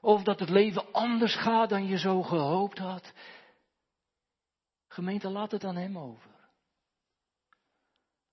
of 0.00 0.22
dat 0.22 0.40
het 0.40 0.48
leven 0.48 0.92
anders 0.92 1.34
gaat 1.34 1.68
dan 1.68 1.86
je 1.86 1.98
zo 1.98 2.22
gehoopt 2.22 2.78
had. 2.78 3.12
Gemeente, 4.88 5.28
laat 5.28 5.50
het 5.50 5.64
aan 5.64 5.76
hem 5.76 5.98
over. 5.98 6.30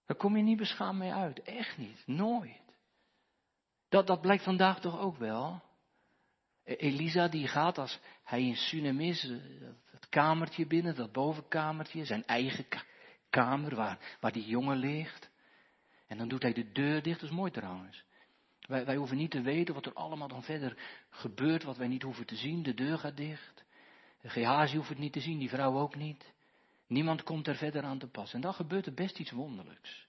Daar 0.06 0.17
kom 0.17 0.38
je 0.38 0.43
niet 0.43 0.58
beschaamd 0.58 0.99
mee 0.99 1.13
uit. 1.13 1.41
Echt 1.41 1.77
niet. 1.77 2.03
Nooit. 2.06 2.75
Dat, 3.89 4.08
dat 4.08 4.21
blijkt 4.21 4.43
vandaag 4.43 4.80
toch 4.80 4.99
ook 4.99 5.17
wel. 5.17 5.62
E, 6.63 6.73
Elisa 6.73 7.27
die 7.27 7.47
gaat 7.47 7.77
als 7.77 7.99
hij 8.23 8.41
in 8.41 8.56
Sunem 8.56 8.99
is, 8.99 9.21
het 9.91 10.10
kamertje 10.10 10.67
binnen, 10.67 10.95
dat 10.95 11.12
bovenkamertje, 11.12 12.06
zijn 12.06 12.25
eigen 12.25 12.67
kamer 13.38 13.76
waar, 13.76 14.17
waar 14.19 14.32
die 14.32 14.45
jongen 14.45 14.78
ligt. 14.78 15.30
En 16.08 16.17
dan 16.17 16.28
doet 16.28 16.41
hij 16.41 16.54
de 16.54 16.71
deur 16.71 17.04
dicht, 17.04 17.19
dat 17.19 17.30
is 17.30 17.36
mooi 17.36 17.52
trouwens. 17.52 18.04
Wij, 18.62 18.86
wij 18.86 18.95
hoeven 18.95 19.17
niet 19.17 19.32
te 19.32 19.41
weten 19.41 19.73
wat 19.73 19.86
er 19.86 19.93
allemaal 19.93 20.28
dan 20.28 20.43
verder 20.43 20.78
gebeurt, 21.10 21.63
wat 21.63 21.78
wij 21.78 21.88
niet 21.88 22.02
hoeven 22.02 22.26
te 22.26 22.36
zien. 22.36 22.63
De 22.63 22.73
deur 22.73 22.97
gaat 22.97 23.17
dicht. 23.17 23.63
Gehazi 24.23 24.76
hoeft 24.76 24.89
het 24.89 24.97
niet 24.97 25.13
te 25.13 25.19
zien, 25.19 25.39
die 25.39 25.50
vrouw 25.50 25.78
ook 25.78 25.95
niet. 25.95 26.34
Niemand 26.88 27.23
komt 27.23 27.47
er 27.47 27.56
verder 27.56 27.84
aan 27.84 28.00
te 28.00 28.08
pas. 28.08 28.34
En 28.34 28.41
dan 28.41 28.54
gebeurt 28.54 28.86
er 28.86 28.93
best 28.93 29.19
iets 29.19 29.32
wonderlijks. 29.32 30.08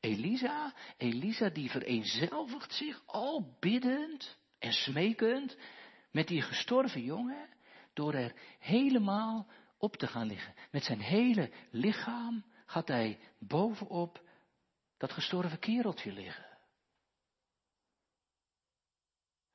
Elisa, 0.00 0.74
Elisa 0.96 1.48
die 1.48 1.70
vereenzelvigt 1.70 2.72
zich 2.72 3.02
al 3.06 3.56
biddend 3.60 4.38
en 4.58 4.72
smekend 4.72 5.56
met 6.10 6.28
die 6.28 6.42
gestorven 6.42 7.02
jongen, 7.02 7.48
door 7.92 8.14
er 8.14 8.34
helemaal 8.58 9.46
op 9.78 9.96
te 9.96 10.06
gaan 10.06 10.26
liggen. 10.26 10.54
Met 10.70 10.84
zijn 10.84 11.00
hele 11.00 11.50
lichaam 11.70 12.44
gaat 12.72 12.88
hij 12.88 13.18
bovenop 13.38 14.22
dat 14.96 15.12
gestorven 15.12 15.58
kereltje 15.58 16.12
liggen. 16.12 16.46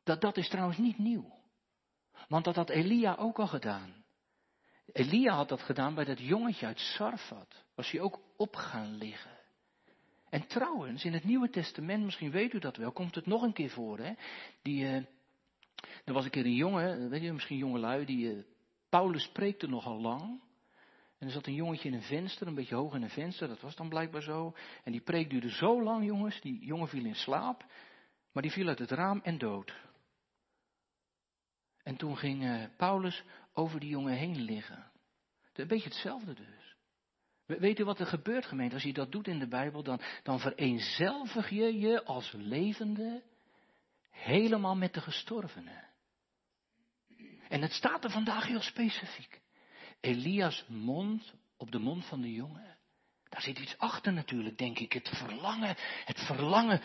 Dat, 0.03 0.21
dat 0.21 0.38
is 0.38 0.49
trouwens 0.49 0.77
niet 0.77 0.97
nieuw. 0.97 1.36
Want 2.27 2.45
dat 2.45 2.56
had 2.56 2.69
Elia 2.69 3.15
ook 3.15 3.39
al 3.39 3.47
gedaan. 3.47 4.06
Elia 4.86 5.34
had 5.34 5.49
dat 5.49 5.62
gedaan 5.62 5.95
bij 5.95 6.06
dat 6.06 6.19
jongetje 6.19 6.65
uit 6.65 6.80
Sarfat. 6.80 7.65
Was 7.75 7.91
hij 7.91 8.01
ook 8.01 8.19
op 8.38 8.56
gaan 8.56 8.95
liggen. 8.95 9.38
En 10.30 10.47
trouwens, 10.47 11.06
in 11.06 11.13
het 11.13 11.23
Nieuwe 11.23 11.49
Testament, 11.49 12.03
misschien 12.03 12.32
weet 12.32 12.53
u 12.53 12.60
dat 12.60 12.75
wel, 12.75 12.91
komt 12.91 13.15
het 13.15 13.25
nog 13.25 13.41
een 13.41 13.53
keer 13.53 13.69
voor. 13.69 13.99
Hè? 13.99 14.13
Die, 14.62 14.84
uh, 14.84 14.95
er 16.06 16.13
was 16.13 16.25
een 16.25 16.32
keer 16.32 16.45
een 16.45 16.56
jongen, 16.56 17.10
weet 17.10 17.21
je, 17.21 17.34
misschien 17.34 17.58
jongelui, 17.58 18.06
die, 18.06 18.36
uh, 18.36 18.43
Paulus 18.89 19.23
spreekte 19.23 19.67
nogal 19.67 20.01
lang. 20.01 20.41
En 21.17 21.27
er 21.27 21.34
zat 21.34 21.47
een 21.47 21.53
jongetje 21.53 21.88
in 21.88 21.93
een 21.93 22.01
venster, 22.01 22.47
een 22.47 22.56
beetje 22.56 22.75
hoog 22.75 22.93
in 22.93 23.01
een 23.01 23.10
venster, 23.10 23.47
dat 23.47 23.62
was 23.62 23.75
dan 23.75 23.89
blijkbaar 23.89 24.21
zo. 24.21 24.56
En 24.84 24.91
die 24.91 25.01
preek 25.01 25.30
duurde 25.30 25.49
zo 25.49 25.84
lang, 25.84 26.06
jongens, 26.06 26.41
die 26.41 26.65
jongen 26.65 26.88
viel 26.88 27.06
in 27.06 27.15
slaap, 27.15 27.65
maar 28.32 28.43
die 28.43 28.51
viel 28.51 28.67
uit 28.67 28.80
het 28.80 28.91
raam 28.91 29.21
en 29.23 29.38
dood. 29.38 29.73
En 31.84 31.95
toen 31.95 32.17
ging 32.17 32.43
uh, 32.43 32.63
Paulus 32.77 33.23
over 33.53 33.80
die 33.80 33.89
jongen 33.89 34.13
heen 34.13 34.41
liggen. 34.41 34.91
Een 35.53 35.67
beetje 35.67 35.89
hetzelfde 35.89 36.34
dus. 36.34 36.75
Weet 37.45 37.80
u 37.80 37.84
wat 37.84 37.99
er 37.99 38.06
gebeurt, 38.06 38.45
gemeente? 38.45 38.73
Als 38.73 38.84
je 38.84 38.93
dat 38.93 39.12
doet 39.12 39.27
in 39.27 39.39
de 39.39 39.47
Bijbel, 39.47 39.84
dan, 39.84 40.01
dan 40.23 40.39
vereenzelvig 40.39 41.49
je 41.49 41.80
je 41.80 42.03
als 42.03 42.32
levende 42.32 43.23
helemaal 44.10 44.75
met 44.75 44.93
de 44.93 45.01
gestorvenen. 45.01 45.88
En 47.47 47.62
het 47.62 47.71
staat 47.71 48.03
er 48.03 48.12
vandaag 48.12 48.47
heel 48.47 48.62
specifiek. 48.62 49.41
Elias 49.99 50.63
mond 50.67 51.33
op 51.57 51.71
de 51.71 51.79
mond 51.79 52.05
van 52.05 52.21
de 52.21 52.33
jongen. 52.33 52.77
Daar 53.29 53.41
zit 53.41 53.60
iets 53.60 53.77
achter 53.77 54.13
natuurlijk, 54.13 54.57
denk 54.57 54.79
ik. 54.79 54.93
Het 54.93 55.10
verlangen, 55.10 55.75
het 56.05 56.19
verlangen 56.19 56.81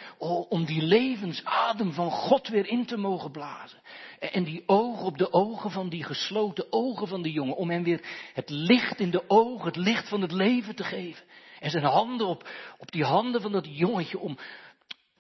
om 0.49 0.65
die 0.65 0.83
levensadem 0.83 1.93
van 1.93 2.11
God 2.11 2.49
weer 2.49 2.67
in 2.67 2.87
te 2.87 2.97
mogen 2.97 3.31
blazen. 3.31 3.81
En 4.19 4.45
die 4.45 4.63
ogen 4.67 5.05
op 5.05 5.19
de 5.19 5.33
ogen 5.33 5.71
van 5.71 5.89
die 5.89 6.05
gesloten 6.05 6.73
ogen 6.73 7.09
van 7.09 7.23
de 7.23 7.31
jongen. 7.31 7.57
Om 7.57 7.71
hem 7.71 7.83
weer 7.83 8.31
het 8.35 8.51
licht 8.51 9.01
in 9.01 9.11
de 9.11 9.25
ogen, 9.29 9.67
het 9.67 9.77
licht 9.77 10.09
van 10.09 10.21
het 10.21 10.33
leven 10.33 10.75
te 10.75 10.85
geven. 10.85 11.25
En 11.61 11.71
zijn 11.71 11.85
handen 11.85 12.27
op, 12.27 12.49
op 12.79 12.93
die 12.93 13.05
handen 13.05 13.41
van 13.41 13.53
dat 13.53 13.77
jongetje 13.77 14.19
om, 14.19 14.39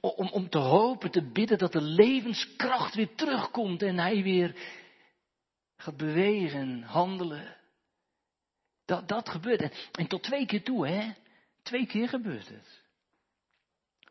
om, 0.00 0.28
om 0.28 0.48
te 0.48 0.59
hopen, 0.59 1.11
te 1.11 1.31
bidden 1.33 1.59
dat 1.59 1.72
de 1.72 1.83
levenskracht 1.83 2.94
weer 2.94 3.14
terugkomt. 3.14 3.83
En 3.83 3.98
hij 3.98 4.22
weer 4.22 4.57
gaat 5.76 5.96
bewegen, 5.96 6.83
handelen. 6.83 7.61
Dat, 8.85 9.09
dat 9.09 9.29
gebeurt. 9.29 9.90
En, 9.92 10.07
tot 10.07 10.23
twee 10.23 10.47
keer 10.47 10.62
toe, 10.62 10.88
hè. 10.88 11.12
Twee 11.62 11.87
keer 11.87 12.09
gebeurt 12.09 12.49
het. 12.49 12.83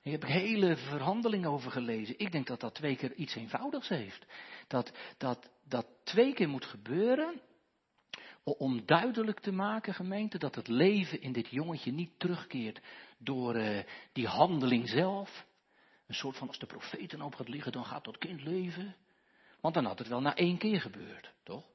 Ik 0.01 0.11
heb 0.11 0.23
hele 0.23 0.77
verhandelingen 0.77 1.49
over 1.49 1.71
gelezen. 1.71 2.19
Ik 2.19 2.31
denk 2.31 2.47
dat 2.47 2.59
dat 2.59 2.75
twee 2.75 2.95
keer 2.95 3.13
iets 3.13 3.35
eenvoudigs 3.35 3.87
heeft. 3.87 4.25
Dat 4.67 4.91
dat, 5.17 5.49
dat 5.67 5.87
twee 6.03 6.33
keer 6.33 6.49
moet 6.49 6.65
gebeuren 6.65 7.41
om 8.43 8.85
duidelijk 8.85 9.39
te 9.39 9.51
maken, 9.51 9.93
gemeente, 9.93 10.37
dat 10.37 10.55
het 10.55 10.67
leven 10.67 11.21
in 11.21 11.31
dit 11.31 11.47
jongetje 11.47 11.91
niet 11.91 12.19
terugkeert 12.19 12.81
door 13.17 13.55
uh, 13.55 13.79
die 14.13 14.27
handeling 14.27 14.89
zelf. 14.89 15.45
Een 16.07 16.15
soort 16.15 16.37
van 16.37 16.47
als 16.47 16.59
de 16.59 16.65
profeten 16.65 17.21
op 17.21 17.35
gaat 17.35 17.47
liggen, 17.47 17.71
dan 17.71 17.85
gaat 17.85 18.03
dat 18.03 18.17
kind 18.17 18.43
leven. 18.43 18.95
Want 19.61 19.73
dan 19.73 19.85
had 19.85 19.99
het 19.99 20.07
wel 20.07 20.21
na 20.21 20.35
één 20.35 20.57
keer 20.57 20.81
gebeurd, 20.81 21.33
toch? 21.43 21.65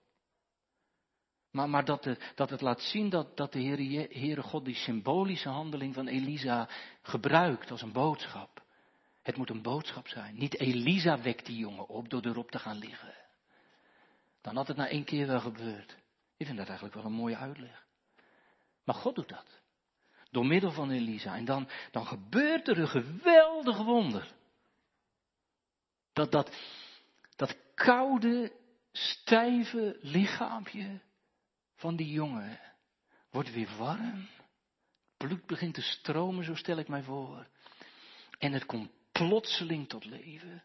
Maar, 1.56 1.68
maar 1.68 1.84
dat, 1.84 2.08
dat, 2.34 2.50
het 2.50 2.60
laat 2.60 2.80
zien 2.80 3.08
dat, 3.08 3.36
dat 3.36 3.52
de 3.52 3.62
Heere, 4.10 4.42
God 4.42 4.64
die 4.64 4.74
symbolische 4.74 5.48
handeling 5.48 5.94
van 5.94 6.06
Elisa 6.06 6.68
gebruikt 7.02 7.70
als 7.70 7.82
een 7.82 7.92
boodschap. 7.92 8.62
Het 9.22 9.36
moet 9.36 9.50
een 9.50 9.62
boodschap 9.62 10.08
zijn. 10.08 10.38
Niet 10.38 10.58
Elisa 10.58 11.20
wekt 11.20 11.46
die 11.46 11.56
jongen 11.56 11.88
op 11.88 12.08
door 12.08 12.24
erop 12.24 12.50
te 12.50 12.58
gaan 12.58 12.78
liggen. 12.78 13.14
Dan 14.40 14.56
had 14.56 14.68
het 14.68 14.76
na 14.76 14.88
één 14.88 15.04
keer 15.04 15.26
wel 15.26 15.40
gebeurd. 15.40 15.96
Ik 16.36 16.46
vind 16.46 16.58
dat 16.58 16.66
eigenlijk 16.66 16.96
wel 16.96 17.04
een 17.04 17.12
mooie 17.12 17.36
uitleg. 17.36 17.86
Maar 18.84 18.94
God 18.94 19.14
doet 19.14 19.28
dat. 19.28 19.60
Door 20.30 20.46
middel 20.46 20.72
van 20.72 20.90
Elisa. 20.90 21.36
En 21.36 21.44
dan, 21.44 21.68
dan 21.90 22.06
gebeurt 22.06 22.68
er 22.68 22.78
een 22.78 22.88
geweldig 22.88 23.76
wonder. 23.76 24.34
Dat, 26.12 26.32
dat, 26.32 26.56
dat 27.36 27.56
koude, 27.74 28.52
stijve 28.92 29.98
lichaampje 30.00 31.00
van 31.76 31.96
die 31.96 32.10
jongen 32.10 32.60
wordt 33.30 33.52
weer 33.52 33.76
warm. 33.78 34.28
Bloed 35.16 35.46
begint 35.46 35.74
te 35.74 35.82
stromen, 35.82 36.44
zo 36.44 36.54
stel 36.54 36.78
ik 36.78 36.88
mij 36.88 37.02
voor. 37.02 37.46
En 38.38 38.52
het 38.52 38.66
komt 38.66 38.90
plotseling 39.12 39.88
tot 39.88 40.04
leven. 40.04 40.64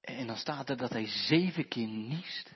En 0.00 0.26
dan 0.26 0.36
staat 0.36 0.68
er 0.68 0.76
dat 0.76 0.90
hij 0.90 1.06
zeven 1.06 1.68
keer 1.68 1.88
niest. 1.88 2.54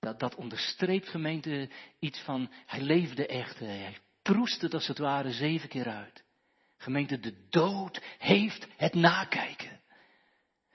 Dat, 0.00 0.20
dat 0.20 0.34
onderstreept 0.34 1.08
gemeente 1.08 1.70
iets 1.98 2.20
van, 2.20 2.52
hij 2.66 2.80
leefde 2.80 3.26
echt. 3.26 3.58
Hij 3.58 3.98
proest 4.22 4.60
het 4.60 4.74
als 4.74 4.86
het 4.86 4.98
ware 4.98 5.32
zeven 5.32 5.68
keer 5.68 5.88
uit. 5.88 6.24
Gemeente, 6.76 7.18
de 7.18 7.46
dood 7.48 8.00
heeft 8.18 8.66
het 8.76 8.94
nakijken. 8.94 9.80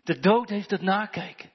De 0.03 0.19
dood 0.19 0.49
heeft 0.49 0.69
het 0.69 0.81
nakijken. 0.81 1.52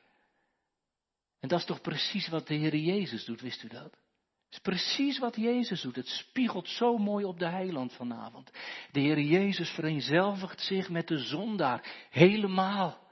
En 1.48 1.54
dat 1.54 1.62
is 1.62 1.74
toch 1.74 1.80
precies 1.80 2.28
wat 2.28 2.46
de 2.46 2.54
Heer 2.54 2.76
Jezus 2.76 3.24
doet, 3.24 3.40
wist 3.40 3.62
u 3.62 3.68
dat? 3.68 3.82
Het 3.82 4.50
is 4.50 4.58
precies 4.58 5.18
wat 5.18 5.36
Jezus 5.36 5.80
doet. 5.80 5.96
Het 5.96 6.08
spiegelt 6.08 6.68
zo 6.68 6.98
mooi 6.98 7.24
op 7.24 7.38
de 7.38 7.48
heiland 7.48 7.92
vanavond. 7.92 8.50
De 8.92 9.00
Heer 9.00 9.20
Jezus 9.20 9.70
vereenzelvigt 9.70 10.60
zich 10.60 10.88
met 10.88 11.08
de 11.08 11.18
zondaar 11.18 12.06
helemaal. 12.10 13.10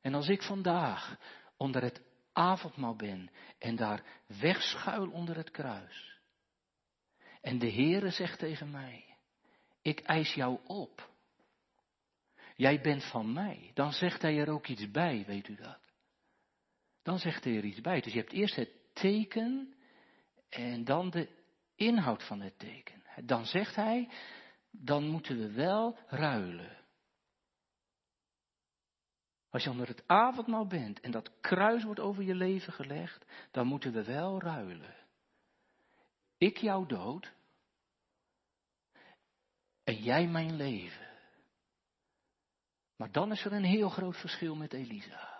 En 0.00 0.14
als 0.14 0.28
ik 0.28 0.42
vandaag 0.42 1.18
onder 1.56 1.82
het 1.82 2.02
avondmaal 2.32 2.96
ben 2.96 3.30
en 3.58 3.76
daar 3.76 4.02
wegschuil 4.40 5.10
onder 5.10 5.36
het 5.36 5.50
kruis. 5.50 6.18
En 7.40 7.58
de 7.58 7.70
Heere 7.70 8.10
zegt 8.10 8.38
tegen 8.38 8.70
mij, 8.70 9.04
ik 9.82 10.00
eis 10.00 10.34
jou 10.34 10.58
op. 10.66 11.10
Jij 12.56 12.80
bent 12.80 13.04
van 13.04 13.32
mij. 13.32 13.70
Dan 13.74 13.92
zegt 13.92 14.22
hij 14.22 14.38
er 14.38 14.48
ook 14.48 14.66
iets 14.66 14.90
bij, 14.90 15.24
weet 15.26 15.48
u 15.48 15.54
dat? 15.54 15.83
Dan 17.04 17.18
zegt 17.18 17.44
hij 17.44 17.56
er 17.56 17.64
iets 17.64 17.80
bij. 17.80 18.00
Dus 18.00 18.12
je 18.12 18.18
hebt 18.18 18.32
eerst 18.32 18.54
het 18.54 18.70
teken 18.92 19.74
en 20.48 20.84
dan 20.84 21.10
de 21.10 21.28
inhoud 21.74 22.22
van 22.22 22.40
het 22.40 22.58
teken. 22.58 23.02
Dan 23.24 23.46
zegt 23.46 23.74
hij, 23.74 24.08
dan 24.70 25.08
moeten 25.08 25.38
we 25.38 25.52
wel 25.52 25.98
ruilen. 26.06 26.82
Als 29.50 29.64
je 29.64 29.70
onder 29.70 29.88
het 29.88 30.02
avondmaal 30.06 30.66
bent 30.66 31.00
en 31.00 31.10
dat 31.10 31.40
kruis 31.40 31.84
wordt 31.84 32.00
over 32.00 32.22
je 32.22 32.34
leven 32.34 32.72
gelegd, 32.72 33.24
dan 33.50 33.66
moeten 33.66 33.92
we 33.92 34.04
wel 34.04 34.40
ruilen. 34.40 34.94
Ik 36.38 36.56
jouw 36.56 36.86
dood 36.86 37.32
en 39.84 39.94
jij 39.94 40.28
mijn 40.28 40.56
leven. 40.56 41.08
Maar 42.96 43.12
dan 43.12 43.32
is 43.32 43.44
er 43.44 43.52
een 43.52 43.64
heel 43.64 43.88
groot 43.88 44.16
verschil 44.16 44.54
met 44.56 44.72
Elisa. 44.72 45.33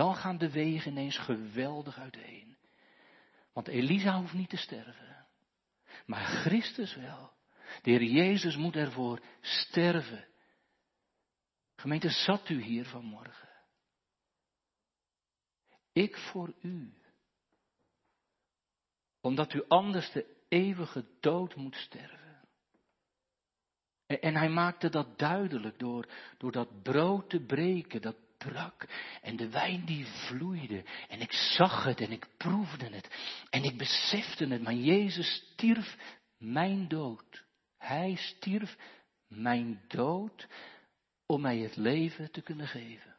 Dan 0.00 0.16
gaan 0.16 0.38
de 0.38 0.50
wegen 0.50 0.90
ineens 0.90 1.18
geweldig 1.18 1.98
uiteen. 1.98 2.56
Want 3.52 3.68
Elisa 3.68 4.18
hoeft 4.18 4.32
niet 4.32 4.48
te 4.48 4.56
sterven. 4.56 5.26
Maar 6.06 6.24
Christus 6.24 6.94
wel. 6.94 7.32
De 7.82 7.90
Heer 7.90 8.02
Jezus 8.02 8.56
moet 8.56 8.76
ervoor 8.76 9.20
sterven. 9.40 10.28
Gemeente, 11.76 12.08
zat 12.08 12.48
u 12.48 12.62
hier 12.62 12.84
vanmorgen? 12.84 13.48
Ik 15.92 16.16
voor 16.16 16.54
u. 16.60 16.94
Omdat 19.20 19.52
u 19.52 19.64
anders 19.68 20.12
de 20.12 20.36
eeuwige 20.48 21.04
dood 21.20 21.56
moet 21.56 21.76
sterven. 21.76 22.29
En 24.18 24.36
hij 24.36 24.48
maakte 24.48 24.88
dat 24.88 25.18
duidelijk 25.18 25.78
door, 25.78 26.08
door 26.38 26.52
dat 26.52 26.82
brood 26.82 27.30
te 27.30 27.40
breken, 27.40 28.02
dat 28.02 28.16
brak 28.38 28.86
en 29.22 29.36
de 29.36 29.50
wijn 29.50 29.84
die 29.84 30.06
vloeide. 30.06 30.84
En 31.08 31.20
ik 31.20 31.32
zag 31.32 31.84
het 31.84 32.00
en 32.00 32.12
ik 32.12 32.26
proefde 32.36 32.88
het 32.90 33.10
en 33.50 33.64
ik 33.64 33.78
besefte 33.78 34.46
het. 34.46 34.62
Maar 34.62 34.74
Jezus 34.74 35.34
stierf 35.52 35.96
mijn 36.38 36.88
dood. 36.88 37.44
Hij 37.78 38.16
stierf 38.16 38.76
mijn 39.28 39.82
dood 39.88 40.46
om 41.26 41.40
mij 41.40 41.58
het 41.58 41.76
leven 41.76 42.30
te 42.30 42.40
kunnen 42.40 42.66
geven. 42.66 43.16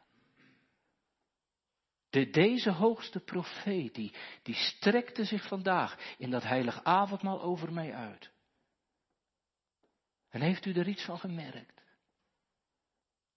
De, 2.10 2.30
deze 2.30 2.70
hoogste 2.70 3.20
profeet, 3.20 3.94
die, 3.94 4.12
die 4.42 4.54
strekte 4.54 5.24
zich 5.24 5.48
vandaag 5.48 5.98
in 6.18 6.30
dat 6.30 6.42
heilig 6.42 6.84
avondmaal 6.84 7.42
over 7.42 7.72
mij 7.72 7.94
uit. 7.94 8.31
En 10.32 10.40
heeft 10.40 10.66
u 10.66 10.72
er 10.72 10.88
iets 10.88 11.04
van 11.04 11.18
gemerkt? 11.18 11.82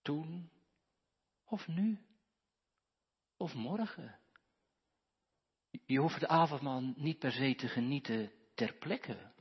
Toen 0.01 0.51
of 1.45 1.67
nu? 1.67 1.99
Of 3.37 3.53
morgen? 3.53 4.19
Je 5.85 5.99
hoeft 5.99 6.15
het 6.15 6.27
avondmaal 6.27 6.81
niet 6.95 7.19
per 7.19 7.31
se 7.31 7.55
te 7.55 7.67
genieten 7.67 8.31
ter 8.53 8.73
plekke. 8.73 9.31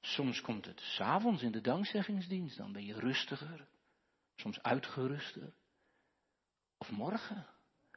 Soms 0.00 0.40
komt 0.40 0.64
het 0.64 0.80
s'avonds 0.80 1.42
in 1.42 1.52
de 1.52 1.60
dankzeggingsdienst, 1.60 2.56
dan 2.56 2.72
ben 2.72 2.84
je 2.84 2.94
rustiger, 2.94 3.68
soms 4.34 4.62
uitgeruster. 4.62 5.54
Of 6.76 6.90
morgen, 6.90 7.46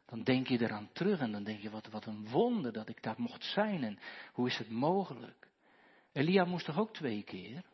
dan 0.06 0.24
denk 0.24 0.48
je 0.48 0.62
eraan 0.62 0.92
terug 0.94 1.20
en 1.20 1.32
dan 1.32 1.44
denk 1.44 1.60
je, 1.60 1.70
wat, 1.70 1.88
wat 1.88 2.06
een 2.06 2.30
wonder 2.30 2.74
dat 2.74 2.90
ik 2.90 3.04
daar 3.04 3.22
mocht 3.22 3.44
zijn 3.44 3.84
en 3.84 4.00
hoe 4.34 4.48
is 4.48 4.58
het 4.58 4.70
mogelijk? 4.70 5.50
Elia 6.12 6.46
moest 6.46 6.66
toch 6.66 6.78
ook 6.78 6.94
twee 6.94 7.24
keer? 7.24 7.71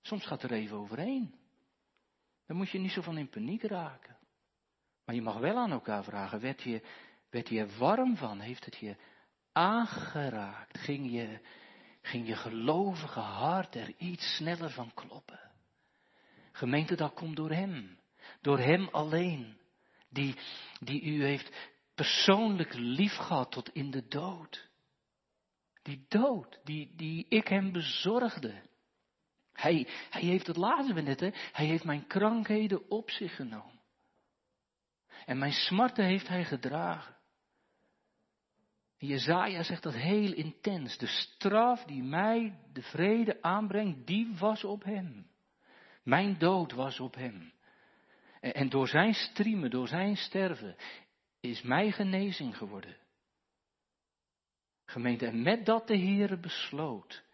Soms 0.00 0.26
gaat 0.26 0.42
er 0.42 0.52
even 0.52 0.76
overheen. 0.76 1.34
Dan 2.46 2.56
moet 2.56 2.70
je 2.70 2.78
niet 2.78 2.92
zo 2.92 3.02
van 3.02 3.18
in 3.18 3.28
paniek 3.28 3.62
raken. 3.62 4.16
Maar 5.04 5.14
je 5.14 5.22
mag 5.22 5.38
wel 5.38 5.56
aan 5.56 5.70
elkaar 5.70 6.04
vragen, 6.04 6.40
werd 6.40 6.62
je, 6.62 6.82
werd 7.30 7.48
je 7.48 7.76
warm 7.78 8.16
van? 8.16 8.40
Heeft 8.40 8.64
het 8.64 8.76
je 8.76 8.96
aangeraakt, 9.52 10.78
ging 10.78 11.12
je, 11.12 11.40
ging 12.02 12.26
je 12.26 12.36
gelovige 12.36 13.20
hart 13.20 13.74
er 13.74 13.94
iets 13.96 14.36
sneller 14.36 14.70
van 14.70 14.94
kloppen. 14.94 15.40
Gemeente, 16.52 16.94
dat 16.94 17.14
komt 17.14 17.36
door 17.36 17.50
Hem. 17.50 17.98
Door 18.40 18.58
Hem 18.58 18.88
alleen. 18.88 19.56
Die, 20.08 20.34
die 20.80 21.02
u 21.02 21.24
heeft 21.24 21.72
persoonlijk 21.94 22.74
lief 22.74 23.16
gehad 23.16 23.50
tot 23.50 23.68
in 23.72 23.90
de 23.90 24.08
dood. 24.08 24.68
Die 25.82 26.04
dood, 26.08 26.60
die, 26.64 26.92
die 26.96 27.26
ik 27.28 27.48
Hem 27.48 27.72
bezorgde. 27.72 28.62
Hij, 29.60 29.88
hij 30.10 30.22
heeft, 30.22 30.46
het 30.46 30.56
lazen 30.56 30.94
we 30.94 31.00
net, 31.00 31.20
hè? 31.20 31.30
hij 31.52 31.66
heeft 31.66 31.84
mijn 31.84 32.06
krankheden 32.06 32.90
op 32.90 33.10
zich 33.10 33.36
genomen. 33.36 33.80
En 35.24 35.38
mijn 35.38 35.52
smarten 35.52 36.04
heeft 36.04 36.28
hij 36.28 36.44
gedragen. 36.44 37.16
Jezaja 38.96 39.62
zegt 39.62 39.82
dat 39.82 39.94
heel 39.94 40.32
intens. 40.32 40.98
De 40.98 41.06
straf 41.06 41.84
die 41.84 42.02
mij 42.02 42.58
de 42.72 42.82
vrede 42.82 43.42
aanbrengt, 43.42 44.06
die 44.06 44.34
was 44.38 44.64
op 44.64 44.84
hem. 44.84 45.30
Mijn 46.02 46.38
dood 46.38 46.72
was 46.72 47.00
op 47.00 47.14
hem. 47.14 47.52
En 48.40 48.68
door 48.68 48.88
zijn 48.88 49.14
striemen, 49.14 49.70
door 49.70 49.88
zijn 49.88 50.16
sterven, 50.16 50.76
is 51.40 51.62
mij 51.62 51.92
genezing 51.92 52.56
geworden. 52.56 52.96
Gemeente, 54.84 55.26
en 55.26 55.42
met 55.42 55.66
dat 55.66 55.86
de 55.86 55.98
Heere 55.98 56.38
besloot 56.38 57.26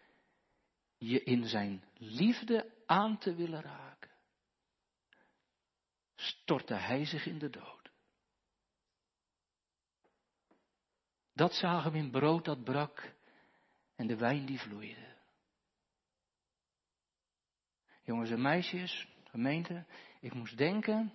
je 0.97 1.23
in 1.23 1.47
zijn 1.47 1.83
liefde 1.93 2.73
aan 2.85 3.17
te 3.17 3.35
willen 3.35 3.61
raken, 3.61 4.11
stortte 6.15 6.73
hij 6.73 7.05
zich 7.05 7.25
in 7.25 7.39
de 7.39 7.49
dood. 7.49 7.91
Dat 11.33 11.53
zagen 11.53 11.91
we 11.91 11.97
in 11.97 12.11
brood 12.11 12.45
dat 12.45 12.63
brak 12.63 13.13
en 13.95 14.07
de 14.07 14.17
wijn 14.17 14.45
die 14.45 14.59
vloeide. 14.59 15.15
Jongens 18.03 18.29
en 18.29 18.41
meisjes, 18.41 19.07
gemeente, 19.23 19.85
ik 20.19 20.33
moest 20.33 20.57
denken, 20.57 21.13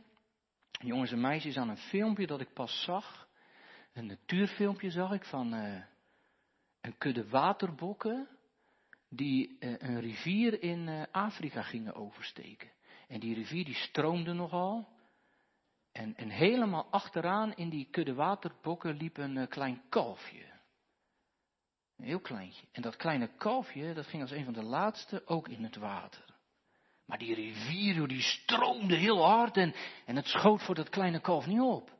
jongens 0.70 1.12
en 1.12 1.20
meisjes, 1.20 1.56
aan 1.56 1.68
een 1.68 1.76
filmpje 1.76 2.26
dat 2.26 2.40
ik 2.40 2.52
pas 2.52 2.82
zag. 2.82 3.28
Een 3.92 4.06
natuurfilmpje 4.06 4.90
zag 4.90 5.12
ik 5.12 5.24
van 5.24 5.54
uh, 5.54 5.82
een 6.80 6.98
kudde 6.98 7.28
waterbokken 7.28 8.28
die 9.10 9.56
uh, 9.60 9.74
een 9.78 10.00
rivier 10.00 10.62
in 10.62 10.86
uh, 10.86 11.02
Afrika 11.10 11.62
gingen 11.62 11.94
oversteken. 11.94 12.70
En 13.08 13.20
die 13.20 13.34
rivier 13.34 13.64
die 13.64 13.74
stroomde 13.74 14.32
nogal. 14.32 14.88
En, 15.92 16.16
en 16.16 16.28
helemaal 16.28 16.86
achteraan 16.90 17.54
in 17.54 17.68
die 17.68 17.88
kudde 17.90 18.14
waterbokken 18.14 18.96
liep 18.96 19.16
een 19.16 19.48
klein 19.48 19.82
kalfje. 19.88 20.44
Een 21.96 22.04
heel 22.04 22.20
kleintje. 22.20 22.66
En 22.72 22.82
dat 22.82 22.96
kleine 22.96 23.30
kalfje, 23.36 23.94
dat 23.94 24.06
ging 24.06 24.22
als 24.22 24.30
een 24.30 24.44
van 24.44 24.52
de 24.52 24.62
laatste 24.62 25.26
ook 25.26 25.48
in 25.48 25.64
het 25.64 25.76
water. 25.76 26.24
Maar 27.04 27.18
die 27.18 27.34
rivier, 27.34 28.08
die 28.08 28.22
stroomde 28.22 28.96
heel 28.96 29.24
hard 29.24 29.56
en, 29.56 29.74
en 30.06 30.16
het 30.16 30.26
schoot 30.26 30.62
voor 30.62 30.74
dat 30.74 30.88
kleine 30.88 31.20
kalf 31.20 31.46
niet 31.46 31.60
op. 31.60 31.98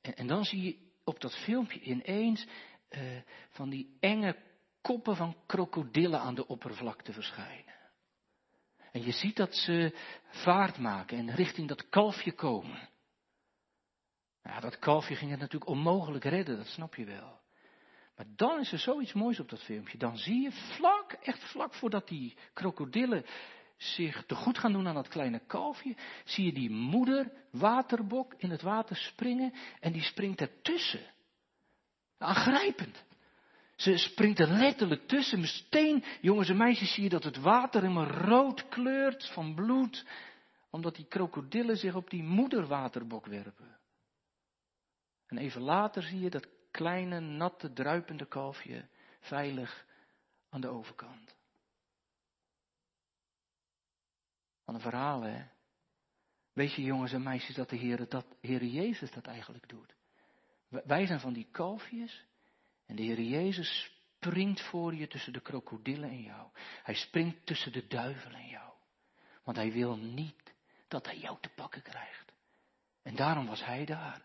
En, 0.00 0.16
en 0.16 0.26
dan 0.26 0.44
zie 0.44 0.62
je 0.62 0.78
op 1.04 1.20
dat 1.20 1.36
filmpje 1.36 1.80
ineens 1.80 2.46
van 3.50 3.70
die 3.70 3.96
enge 4.00 4.36
koppen 4.86 5.16
van 5.16 5.36
krokodillen 5.46 6.20
aan 6.20 6.34
de 6.34 6.46
oppervlakte 6.46 7.12
verschijnen. 7.12 7.74
En 8.92 9.02
je 9.02 9.12
ziet 9.12 9.36
dat 9.36 9.54
ze 9.54 9.98
vaart 10.30 10.78
maken 10.78 11.18
en 11.18 11.34
richting 11.34 11.68
dat 11.68 11.88
kalfje 11.88 12.32
komen. 12.32 12.88
Ja, 14.42 14.60
dat 14.60 14.78
kalfje 14.78 15.16
ging 15.16 15.30
het 15.30 15.40
natuurlijk 15.40 15.70
onmogelijk 15.70 16.24
redden, 16.24 16.56
dat 16.56 16.66
snap 16.66 16.94
je 16.94 17.04
wel. 17.04 17.40
Maar 18.16 18.26
dan 18.36 18.60
is 18.60 18.72
er 18.72 18.78
zoiets 18.78 19.12
moois 19.12 19.40
op 19.40 19.48
dat 19.48 19.62
filmpje. 19.62 19.98
Dan 19.98 20.16
zie 20.16 20.42
je 20.42 20.52
vlak, 20.52 21.12
echt 21.12 21.44
vlak 21.44 21.74
voordat 21.74 22.08
die 22.08 22.36
krokodillen 22.52 23.24
zich 23.76 24.24
te 24.26 24.34
goed 24.34 24.58
gaan 24.58 24.72
doen 24.72 24.88
aan 24.88 24.94
dat 24.94 25.08
kleine 25.08 25.46
kalfje, 25.46 25.96
zie 26.24 26.44
je 26.44 26.52
die 26.52 26.70
moeder 26.70 27.32
waterbok 27.50 28.34
in 28.36 28.50
het 28.50 28.62
water 28.62 28.96
springen 28.96 29.52
en 29.80 29.92
die 29.92 30.02
springt 30.02 30.40
ertussen. 30.40 31.14
Aangrijpend. 32.18 33.04
Ze 33.76 33.96
springt 33.96 34.38
er 34.38 34.48
letterlijk 34.48 35.06
tussen. 35.08 35.40
Meteen, 35.40 36.04
jongens 36.20 36.48
en 36.48 36.56
meisjes, 36.56 36.94
zie 36.94 37.02
je 37.02 37.08
dat 37.08 37.24
het 37.24 37.36
water 37.36 37.80
helemaal 37.80 38.06
rood 38.06 38.68
kleurt 38.68 39.28
van 39.28 39.54
bloed, 39.54 40.06
omdat 40.70 40.94
die 40.94 41.06
krokodillen 41.06 41.76
zich 41.76 41.94
op 41.94 42.10
die 42.10 42.22
moederwaterbok 42.22 43.26
werpen. 43.26 43.78
En 45.26 45.38
even 45.38 45.60
later 45.60 46.02
zie 46.02 46.20
je 46.20 46.30
dat 46.30 46.48
kleine, 46.70 47.20
natte, 47.20 47.72
druipende 47.72 48.26
kalfje 48.26 48.88
veilig 49.20 49.86
aan 50.48 50.60
de 50.60 50.68
overkant. 50.68 51.36
Van 54.64 54.74
een 54.74 54.80
verhaal, 54.80 55.22
hè? 55.22 55.44
Weet 56.52 56.74
je, 56.74 56.82
jongens 56.82 57.12
en 57.12 57.22
meisjes, 57.22 57.54
dat 57.54 57.68
de 57.68 57.76
Heer, 57.76 58.08
dat 58.08 58.26
Heer 58.40 58.64
Jezus 58.64 59.10
dat 59.10 59.26
eigenlijk 59.26 59.68
doet. 59.68 59.94
Wij 60.68 61.06
zijn 61.06 61.20
van 61.20 61.32
die 61.32 61.48
kalfjes 61.50 62.26
en 62.86 62.96
de 62.96 63.02
Heer 63.02 63.20
Jezus 63.20 63.90
springt 64.16 64.60
voor 64.60 64.94
je 64.94 65.06
tussen 65.06 65.32
de 65.32 65.40
krokodillen 65.40 66.10
en 66.10 66.22
jou. 66.22 66.48
Hij 66.82 66.94
springt 66.94 67.46
tussen 67.46 67.72
de 67.72 67.86
duivel 67.86 68.32
en 68.32 68.48
jou. 68.48 68.72
Want 69.44 69.56
hij 69.56 69.72
wil 69.72 69.96
niet 69.96 70.54
dat 70.88 71.06
hij 71.06 71.18
jou 71.18 71.36
te 71.40 71.48
pakken 71.48 71.82
krijgt. 71.82 72.32
En 73.02 73.16
daarom 73.16 73.46
was 73.46 73.64
hij 73.64 73.84
daar. 73.84 74.24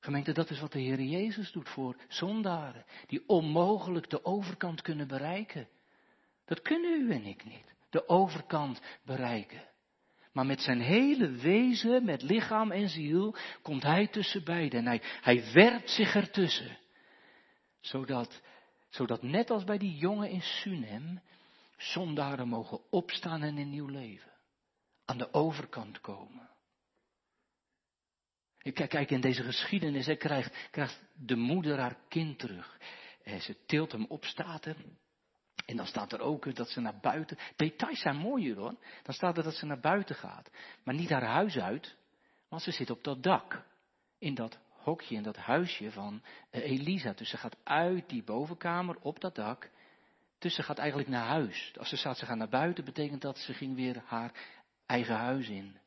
Gemeente, 0.00 0.32
dat 0.32 0.50
is 0.50 0.60
wat 0.60 0.72
de 0.72 0.80
Heer 0.80 1.00
Jezus 1.00 1.52
doet 1.52 1.68
voor 1.68 1.96
zondaren, 2.08 2.84
die 3.06 3.28
onmogelijk 3.28 4.10
de 4.10 4.24
overkant 4.24 4.82
kunnen 4.82 5.08
bereiken. 5.08 5.68
Dat 6.44 6.62
kunnen 6.62 7.00
u 7.00 7.12
en 7.12 7.24
ik 7.24 7.44
niet 7.44 7.74
de 7.90 8.08
overkant 8.08 8.80
bereiken. 9.04 9.62
Maar 10.32 10.46
met 10.46 10.60
zijn 10.60 10.80
hele 10.80 11.30
wezen, 11.30 12.04
met 12.04 12.22
lichaam 12.22 12.70
en 12.70 12.88
ziel, 12.88 13.36
komt 13.62 13.82
hij 13.82 14.06
tussen 14.06 14.44
beiden. 14.44 14.78
En 14.78 14.86
hij, 14.86 15.02
hij 15.20 15.52
werpt 15.52 15.90
zich 15.90 16.14
ertussen. 16.14 16.78
Zodat, 17.84 18.42
zodat 18.88 19.22
net 19.22 19.50
als 19.50 19.64
bij 19.64 19.78
die 19.78 19.96
jongen 19.96 20.30
in 20.30 20.42
Sunem, 20.42 21.20
zondaren 21.76 22.48
mogen 22.48 22.80
opstaan 22.90 23.42
en 23.42 23.56
een 23.56 23.70
nieuw 23.70 23.88
leven. 23.88 24.32
Aan 25.04 25.18
de 25.18 25.32
overkant 25.32 26.00
komen. 26.00 26.50
Kijk, 28.58 28.90
kijk 28.90 29.10
in 29.10 29.20
deze 29.20 29.42
geschiedenis 29.42 30.06
hè, 30.06 30.16
krijgt, 30.16 30.68
krijgt 30.70 31.02
de 31.14 31.36
moeder 31.36 31.78
haar 31.78 31.96
kind 32.08 32.38
terug. 32.38 32.78
En 33.22 33.40
ze 33.40 33.64
tilt 33.66 33.92
hem 33.92 34.06
op, 34.08 34.24
staat 34.24 34.64
er. 34.64 34.76
En 35.66 35.76
dan 35.76 35.86
staat 35.86 36.12
er 36.12 36.20
ook 36.20 36.54
dat 36.54 36.68
ze 36.68 36.80
naar 36.80 37.00
buiten. 37.00 37.38
Details 37.56 38.00
zijn 38.00 38.16
mooier 38.16 38.56
hoor. 38.56 38.76
Dan 39.02 39.14
staat 39.14 39.36
er 39.36 39.42
dat 39.42 39.54
ze 39.54 39.66
naar 39.66 39.80
buiten 39.80 40.14
gaat. 40.14 40.50
Maar 40.84 40.94
niet 40.94 41.10
haar 41.10 41.26
huis 41.26 41.58
uit, 41.58 41.96
want 42.48 42.62
ze 42.62 42.70
zit 42.70 42.90
op 42.90 43.04
dat 43.04 43.22
dak. 43.22 43.66
In 44.18 44.34
dat 44.34 44.58
hokje, 44.84 45.14
in 45.14 45.22
dat 45.22 45.36
huisje 45.36 45.90
van 45.90 46.22
eh, 46.50 46.70
Elisa. 46.70 47.12
Dus 47.12 47.28
ze 47.28 47.36
gaat 47.36 47.56
uit 47.64 48.08
die 48.08 48.22
bovenkamer 48.22 48.96
op 49.00 49.20
dat 49.20 49.34
dak. 49.34 49.70
Dus 50.38 50.54
ze 50.54 50.62
gaat 50.62 50.78
eigenlijk 50.78 51.08
naar 51.08 51.26
huis. 51.26 51.72
Als 51.78 51.88
ze 51.88 51.96
staat, 51.96 52.18
ze 52.18 52.26
gaat 52.26 52.36
naar 52.36 52.48
buiten, 52.48 52.84
betekent 52.84 53.22
dat 53.22 53.38
ze 53.38 53.54
ging 53.54 53.74
weer 53.74 54.02
haar 54.06 54.32
eigen 54.86 55.16
huis 55.16 55.48
in. 55.48 55.78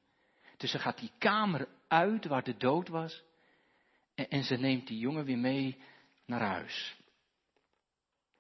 Dus 0.57 0.71
ze 0.71 0.79
gaat 0.79 0.99
die 0.99 1.11
kamer 1.17 1.67
uit 1.87 2.25
waar 2.25 2.43
de 2.43 2.57
dood 2.57 2.87
was. 2.87 3.23
En, 4.15 4.29
en 4.29 4.43
ze 4.43 4.55
neemt 4.55 4.87
die 4.87 4.99
jongen 4.99 5.25
weer 5.25 5.37
mee 5.37 5.77
naar 6.25 6.41
huis. 6.41 6.95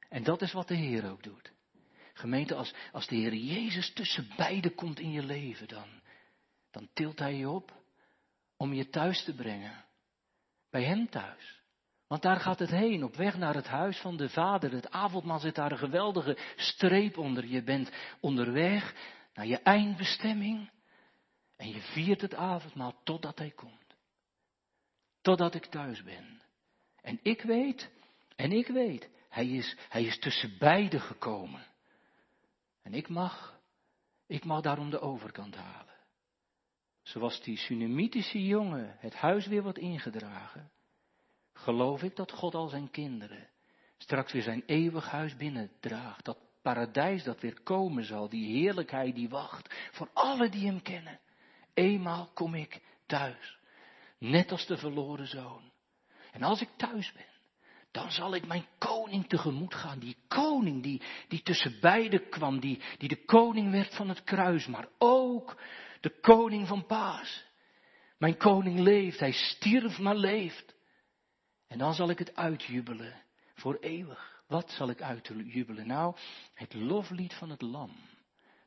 En 0.09 0.23
dat 0.23 0.41
is 0.41 0.53
wat 0.53 0.67
de 0.67 0.75
Heer 0.75 1.11
ook 1.11 1.23
doet. 1.23 1.51
Gemeente, 2.13 2.55
als, 2.55 2.73
als 2.91 3.07
de 3.07 3.15
Heer 3.15 3.33
Jezus 3.33 3.93
tussen 3.93 4.29
beiden 4.37 4.75
komt 4.75 4.99
in 4.99 5.11
je 5.11 5.23
leven, 5.23 5.67
dan, 5.67 5.87
dan 6.71 6.89
tilt 6.93 7.19
Hij 7.19 7.35
je 7.35 7.49
op 7.49 7.73
om 8.57 8.73
je 8.73 8.89
thuis 8.89 9.23
te 9.23 9.35
brengen. 9.35 9.85
Bij 10.69 10.83
Hem 10.83 11.09
thuis. 11.09 11.61
Want 12.07 12.21
daar 12.21 12.39
gaat 12.39 12.59
het 12.59 12.69
heen, 12.69 13.03
op 13.03 13.15
weg 13.15 13.37
naar 13.37 13.55
het 13.55 13.67
huis 13.67 13.97
van 13.97 14.17
de 14.17 14.29
Vader. 14.29 14.71
Het 14.71 14.91
avondmaal 14.91 15.39
zit 15.39 15.55
daar 15.55 15.71
een 15.71 15.77
geweldige 15.77 16.37
streep 16.55 17.17
onder. 17.17 17.45
Je 17.45 17.63
bent 17.63 17.91
onderweg 18.19 18.95
naar 19.33 19.45
je 19.45 19.57
eindbestemming. 19.57 20.69
En 21.55 21.69
je 21.69 21.81
viert 21.81 22.21
het 22.21 22.35
avondmaal 22.35 22.95
totdat 23.03 23.37
Hij 23.37 23.51
komt. 23.51 23.95
Totdat 25.21 25.55
ik 25.55 25.65
thuis 25.65 26.03
ben. 26.03 26.41
En 27.01 27.19
ik 27.21 27.41
weet, 27.41 27.89
en 28.35 28.51
ik 28.51 28.67
weet, 28.67 29.09
hij 29.29 29.47
is, 29.47 29.77
hij 29.89 30.03
is 30.03 30.19
tussen 30.19 30.57
beiden 30.57 31.01
gekomen. 31.01 31.65
En 32.81 32.93
ik 32.93 33.09
mag, 33.09 33.59
ik 34.27 34.45
mag 34.45 34.61
daarom 34.61 34.89
de 34.89 34.99
overkant 34.99 35.55
halen. 35.55 35.96
Zoals 37.07 37.41
die 37.41 37.57
Sunamitische 37.57 38.45
jongen 38.45 38.95
het 38.99 39.15
huis 39.15 39.47
weer 39.47 39.63
wordt 39.63 39.77
ingedragen, 39.77 40.71
geloof 41.53 42.03
ik 42.03 42.15
dat 42.15 42.31
God 42.31 42.55
al 42.55 42.67
zijn 42.67 42.91
kinderen 42.91 43.49
straks 43.97 44.31
weer 44.31 44.41
zijn 44.41 44.63
eeuwig 44.65 45.09
huis 45.09 45.35
binnendraagt. 45.35 46.25
Dat 46.25 46.37
paradijs 46.61 47.23
dat 47.23 47.41
weer 47.41 47.61
komen 47.61 48.05
zal, 48.05 48.29
die 48.29 48.61
heerlijkheid 48.61 49.15
die 49.15 49.29
wacht 49.29 49.75
voor 49.91 50.09
alle 50.13 50.49
die 50.49 50.65
hem 50.65 50.81
kennen. 50.81 51.19
Eenmaal 51.73 52.29
kom 52.33 52.55
ik 52.55 52.81
thuis, 53.05 53.57
net 54.17 54.51
als 54.51 54.65
de 54.65 54.77
verloren 54.77 55.27
zoon. 55.27 55.71
En 56.31 56.43
als 56.43 56.61
ik 56.61 56.69
thuis 56.77 57.13
ben, 57.13 57.35
dan 57.91 58.11
zal 58.11 58.35
ik 58.35 58.47
mijn 58.47 58.65
koning 58.77 59.27
tegemoet 59.27 59.73
gaan. 59.73 59.99
Die 59.99 60.17
koning 60.27 60.83
die, 60.83 61.01
die 61.27 61.41
tussen 61.41 61.79
beiden 61.81 62.29
kwam, 62.29 62.59
die, 62.59 62.81
die 62.97 63.09
de 63.09 63.25
koning 63.25 63.71
werd 63.71 63.95
van 63.95 64.09
het 64.09 64.23
kruis, 64.23 64.67
maar 64.67 64.87
ook 64.97 65.57
de 65.99 66.19
koning 66.19 66.67
van 66.67 66.85
Paas. 66.85 67.45
Mijn 68.17 68.37
koning 68.37 68.79
leeft, 68.79 69.19
hij 69.19 69.31
stierf 69.31 69.99
maar 69.99 70.15
leeft. 70.15 70.75
En 71.67 71.77
dan 71.77 71.93
zal 71.93 72.09
ik 72.09 72.19
het 72.19 72.35
uitjubelen, 72.35 73.21
voor 73.53 73.77
eeuwig. 73.79 74.41
Wat 74.47 74.71
zal 74.71 74.89
ik 74.89 75.01
uitjubelen? 75.01 75.87
Nou, 75.87 76.15
het 76.53 76.73
loflied 76.73 77.33
van 77.33 77.49
het 77.49 77.61
lam. 77.61 77.91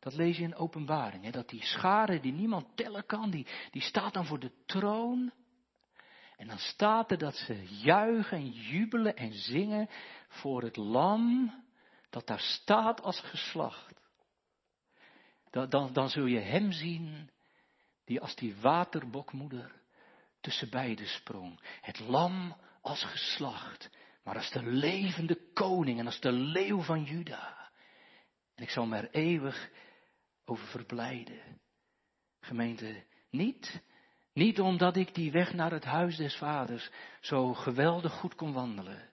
Dat 0.01 0.15
lees 0.15 0.37
je 0.37 0.43
in 0.43 0.55
openbaring, 0.55 1.25
hè? 1.25 1.31
dat 1.31 1.49
die 1.49 1.65
schare 1.65 2.21
die 2.21 2.33
niemand 2.33 2.77
tellen 2.77 3.07
kan, 3.07 3.31
die, 3.31 3.47
die 3.71 3.83
staat 3.83 4.15
dan 4.15 4.27
voor 4.27 4.39
de 4.39 4.53
troon. 4.67 5.33
En 6.37 6.47
dan 6.47 6.59
staat 6.59 7.11
er 7.11 7.19
dat 7.19 7.35
ze 7.35 7.67
juichen 7.83 8.37
en 8.39 8.51
jubelen 8.51 9.17
en 9.17 9.33
zingen 9.33 9.89
voor 10.29 10.63
het 10.63 10.77
lam 10.77 11.55
dat 12.11 12.27
daar 12.27 12.41
staat 12.41 13.03
als 13.03 13.21
geslacht. 13.21 14.00
Dan, 15.51 15.69
dan, 15.69 15.93
dan 15.93 16.09
zul 16.09 16.27
je 16.27 16.39
hem 16.39 16.73
zien 16.73 17.31
die 18.05 18.21
als 18.21 18.35
die 18.35 18.57
waterbokmoeder 18.57 19.73
tussen 20.41 20.71
beiden 20.71 21.07
sprong. 21.07 21.61
Het 21.81 21.99
lam 21.99 22.57
als 22.83 23.05
geslacht, 23.05 23.91
maar 24.25 24.37
als 24.37 24.51
de 24.51 24.63
levende 24.63 25.39
koning 25.53 25.99
en 25.99 26.07
als 26.07 26.21
de 26.21 26.33
leeuw 26.33 26.81
van 26.81 27.05
Juda. 27.05 27.71
En 28.55 28.63
ik 28.63 28.71
zal 28.71 28.87
me 28.87 28.97
er 28.97 29.11
eeuwig 29.11 29.71
over 30.45 30.67
verblijden. 30.67 31.61
Gemeente, 32.41 33.05
niet, 33.31 33.83
niet 34.33 34.61
omdat 34.61 34.97
ik 34.97 35.15
die 35.15 35.33
weg 35.33 35.53
naar 35.53 35.71
het 35.71 35.85
huis 35.85 36.17
des 36.17 36.37
vaders 36.37 36.91
zo 37.21 37.55
geweldig 37.55 38.13
goed 38.13 38.35
kon 38.35 38.53
wandelen. 38.53 39.10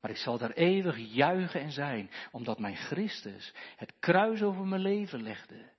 Maar 0.00 0.10
ik 0.10 0.16
zal 0.16 0.38
daar 0.38 0.50
eeuwig 0.50 0.96
juichen 0.98 1.60
en 1.60 1.72
zijn, 1.72 2.10
omdat 2.30 2.58
mijn 2.58 2.76
Christus 2.76 3.54
het 3.76 3.92
kruis 3.98 4.42
over 4.42 4.66
mijn 4.66 4.82
leven 4.82 5.22
legde, 5.22 5.70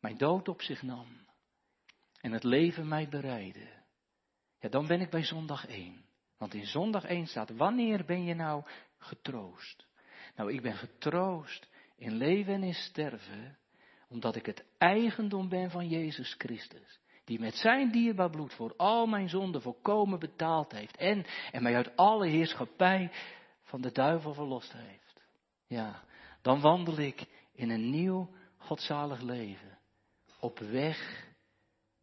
mijn 0.00 0.16
dood 0.16 0.48
op 0.48 0.62
zich 0.62 0.82
nam 0.82 1.06
en 2.20 2.32
het 2.32 2.44
leven 2.44 2.88
mij 2.88 3.08
bereidde. 3.08 3.68
Ja, 4.58 4.68
dan 4.68 4.86
ben 4.86 5.00
ik 5.00 5.10
bij 5.10 5.24
zondag 5.24 5.66
1. 5.66 6.04
Want 6.38 6.54
in 6.54 6.66
zondag 6.66 7.04
1 7.04 7.26
staat, 7.26 7.50
wanneer 7.50 8.04
ben 8.04 8.24
je 8.24 8.34
nou 8.34 8.64
getroost? 8.98 9.86
Nou, 10.34 10.52
ik 10.52 10.62
ben 10.62 10.76
getroost 10.76 11.68
in 11.96 12.12
leven 12.12 12.54
en 12.54 12.62
in 12.62 12.74
sterven, 12.74 13.58
omdat 14.08 14.36
ik 14.36 14.46
het 14.46 14.64
eigendom 14.78 15.48
ben 15.48 15.70
van 15.70 15.88
Jezus 15.88 16.34
Christus. 16.38 17.00
Die 17.24 17.40
met 17.40 17.54
zijn 17.54 17.90
dierbaar 17.90 18.30
bloed 18.30 18.54
voor 18.54 18.76
al 18.76 19.06
mijn 19.06 19.28
zonden 19.28 19.62
volkomen 19.62 20.18
betaald 20.18 20.72
heeft. 20.72 20.96
En, 20.96 21.24
en 21.52 21.62
mij 21.62 21.76
uit 21.76 21.96
alle 21.96 22.26
heerschappij 22.26 23.10
van 23.62 23.80
de 23.80 23.92
duivel 23.92 24.34
verlost 24.34 24.72
heeft. 24.72 25.22
Ja, 25.66 26.02
dan 26.42 26.60
wandel 26.60 26.98
ik 26.98 27.26
in 27.52 27.70
een 27.70 27.90
nieuw 27.90 28.30
godzalig 28.56 29.20
leven. 29.20 29.78
Op 30.40 30.58
weg 30.58 31.26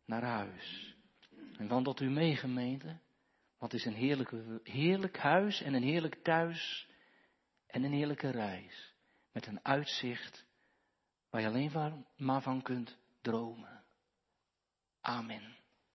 naar 0.06 0.24
huis. 0.24 0.96
En 1.58 1.68
wandelt 1.68 2.00
u 2.00 2.10
mee, 2.10 2.36
gemeente? 2.36 3.00
Het 3.60 3.74
is 3.74 3.86
een 3.86 4.60
heerlijk 4.64 5.18
huis 5.18 5.62
en 5.62 5.74
een 5.74 5.84
heerlijk 5.84 6.16
thuis 6.24 6.88
en 7.68 7.84
een 7.84 7.92
heerlijke 7.92 8.30
reis. 8.30 8.94
Met 9.32 9.48
een 9.48 9.66
uitzicht 9.66 10.46
waar 11.30 11.42
je 11.42 11.48
alleen 11.48 12.06
maar 12.18 12.42
van 12.42 12.62
kunt 12.62 12.98
dromen. 13.22 13.79
Amen. 15.06 15.59